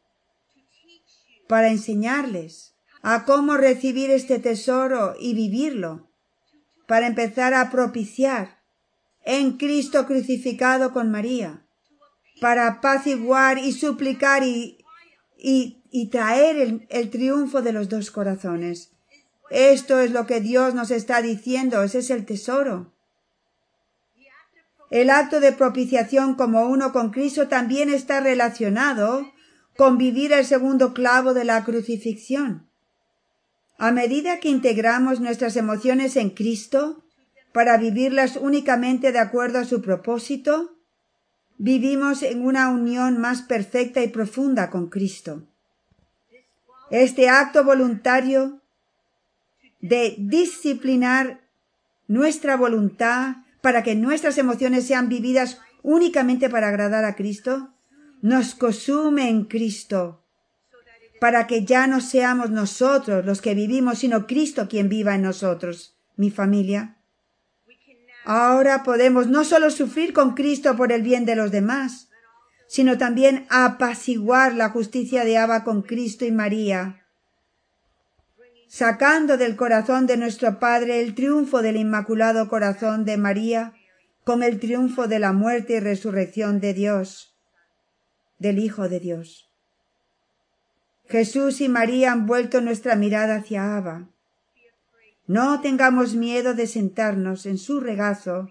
para 1.48 1.70
enseñarles 1.70 2.74
a 3.04 3.26
cómo 3.26 3.56
recibir 3.56 4.10
este 4.10 4.40
tesoro 4.40 5.16
y 5.20 5.36
vivirlo, 5.36 6.10
para 6.88 7.06
empezar 7.06 7.54
a 7.54 7.70
propiciar 7.70 8.60
en 9.24 9.58
Cristo 9.58 10.08
crucificado 10.08 10.92
con 10.92 11.12
María, 11.12 11.66
para 12.42 12.68
apaciguar 12.68 13.60
y 13.60 13.72
suplicar 13.72 14.44
y, 14.44 14.84
y, 15.38 16.08
traer 16.10 16.58
el, 16.58 16.88
el 16.90 17.10
triunfo 17.10 17.62
de 17.62 17.72
los 17.72 17.90
dos 17.90 18.12
corazones. 18.12 18.92
Esto 19.52 20.00
es 20.00 20.12
lo 20.12 20.26
que 20.26 20.42
Dios 20.42 20.74
nos 20.74 20.92
está 20.92 21.22
diciendo, 21.22 21.84
ese 21.84 22.00
es 22.00 22.10
el 22.10 22.26
tesoro. 22.26 22.95
El 24.90 25.10
acto 25.10 25.40
de 25.40 25.52
propiciación 25.52 26.36
como 26.36 26.68
uno 26.68 26.92
con 26.92 27.12
Cristo 27.12 27.48
también 27.48 27.90
está 27.90 28.20
relacionado 28.20 29.32
con 29.76 29.98
vivir 29.98 30.32
el 30.32 30.46
segundo 30.46 30.94
clavo 30.94 31.34
de 31.34 31.44
la 31.44 31.64
crucifixión. 31.64 32.70
A 33.78 33.92
medida 33.92 34.40
que 34.40 34.50
integramos 34.50 35.20
nuestras 35.20 35.58
emociones 35.58 36.16
en 36.16 36.30
Cristo, 36.30 37.04
para 37.52 37.78
vivirlas 37.78 38.38
únicamente 38.38 39.12
de 39.12 39.20
acuerdo 39.20 39.60
a 39.60 39.66
su 39.66 39.82
propósito, 39.82 40.78
vivimos 41.58 42.24
en 42.24 42.46
una 42.46 42.70
unión 42.70 43.18
más 43.18 43.42
perfecta 43.42 44.02
y 44.02 44.10
profunda 44.10 44.70
con 44.70 44.88
Cristo. 44.88 45.44
Este 46.90 47.30
acto 47.30 47.64
voluntario 47.64 48.62
de 49.82 50.16
disciplinar 50.18 51.42
nuestra 52.08 52.56
voluntad 52.56 53.38
para 53.66 53.82
que 53.82 53.96
nuestras 53.96 54.38
emociones 54.38 54.86
sean 54.86 55.10
vividas 55.10 55.60
únicamente 55.82 56.52
para 56.52 56.68
agradar 56.68 57.04
a 57.04 57.16
Cristo, 57.16 57.74
nos 58.22 58.54
consume 58.54 59.28
en 59.28 59.46
Cristo, 59.46 60.24
para 61.20 61.48
que 61.48 61.66
ya 61.66 61.88
no 61.88 62.00
seamos 62.00 62.52
nosotros 62.52 63.26
los 63.26 63.42
que 63.42 63.56
vivimos, 63.56 63.98
sino 63.98 64.28
Cristo 64.28 64.68
quien 64.70 64.88
viva 64.88 65.16
en 65.16 65.24
nosotros, 65.24 65.98
mi 66.16 66.30
familia. 66.30 66.98
Ahora 68.24 68.84
podemos 68.84 69.30
no 69.30 69.44
solo 69.44 69.72
sufrir 69.72 70.14
con 70.14 70.36
Cristo 70.36 70.78
por 70.78 70.92
el 70.92 71.02
bien 71.02 71.26
de 71.26 71.36
los 71.36 71.50
demás, 71.50 72.10
sino 72.68 73.00
también 73.00 73.48
apaciguar 73.50 74.54
la 74.54 74.70
justicia 74.70 75.26
de 75.26 75.40
Abba 75.40 75.64
con 75.64 75.82
Cristo 75.82 76.24
y 76.24 76.32
María, 76.32 77.05
sacando 78.76 79.38
del 79.38 79.56
corazón 79.56 80.06
de 80.06 80.18
nuestro 80.18 80.60
Padre 80.60 81.00
el 81.00 81.16
triunfo 81.16 81.62
del 81.62 81.78
Inmaculado 81.78 82.50
Corazón 82.50 83.06
de 83.06 83.16
María, 83.16 83.74
con 84.26 84.44
el 84.44 84.60
triunfo 84.60 85.08
de 85.08 85.18
la 85.18 85.32
muerte 85.32 85.76
y 85.76 85.80
resurrección 85.80 86.60
de 86.60 86.74
Dios, 86.74 87.38
del 88.38 88.60
Hijo 88.60 88.90
de 88.90 89.00
Dios. 89.00 89.50
Jesús 91.08 91.62
y 91.62 91.70
María 91.70 92.12
han 92.12 92.26
vuelto 92.26 92.60
nuestra 92.60 92.98
mirada 92.98 93.38
hacia 93.38 93.78
Abba. 93.78 94.10
No 95.26 95.62
tengamos 95.62 96.16
miedo 96.16 96.54
de 96.54 96.68
sentarnos 96.68 97.46
en 97.46 97.58
su 97.58 97.80
regazo 97.80 98.50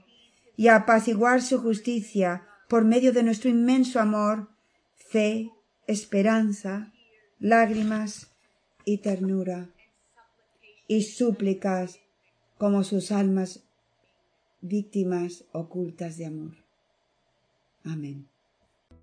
y 0.57 0.69
apaciguar 0.69 1.43
su 1.43 1.61
justicia 1.61 2.47
por 2.71 2.87
medio 2.87 3.13
de 3.13 3.25
nuestro 3.25 3.51
inmenso 3.51 4.01
amor, 4.01 4.49
fe, 4.97 5.51
esperanza, 5.87 6.95
lágrimas 7.39 8.31
y 8.87 9.03
ternura, 9.03 9.69
y 10.89 11.03
súplicas 11.03 12.01
como 12.59 12.83
sus 12.85 13.13
almas 13.13 13.63
víctimas 14.61 15.45
ocultas 15.53 16.17
de 16.17 16.27
amor. 16.27 16.53
Amén. 17.85 18.27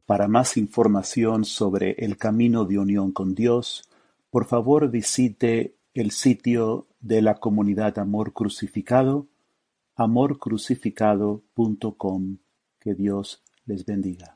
Para 0.06 0.28
más 0.28 0.58
información 0.58 1.46
sobre 1.46 1.92
el 2.00 2.18
camino 2.18 2.66
de 2.66 2.80
unión 2.80 3.12
con 3.12 3.36
Dios, 3.36 3.88
por 4.30 4.46
favor 4.46 4.90
visite 4.90 5.76
el 5.94 6.12
sitio 6.12 6.88
de 7.00 7.22
la 7.22 7.36
comunidad 7.36 8.00
Amor 8.00 8.34
Crucificado, 8.34 9.28
amorcrucificado.com. 9.96 12.38
Que 12.80 12.96
Dios 12.96 13.44
les 13.66 13.86
bendiga. 13.86 14.36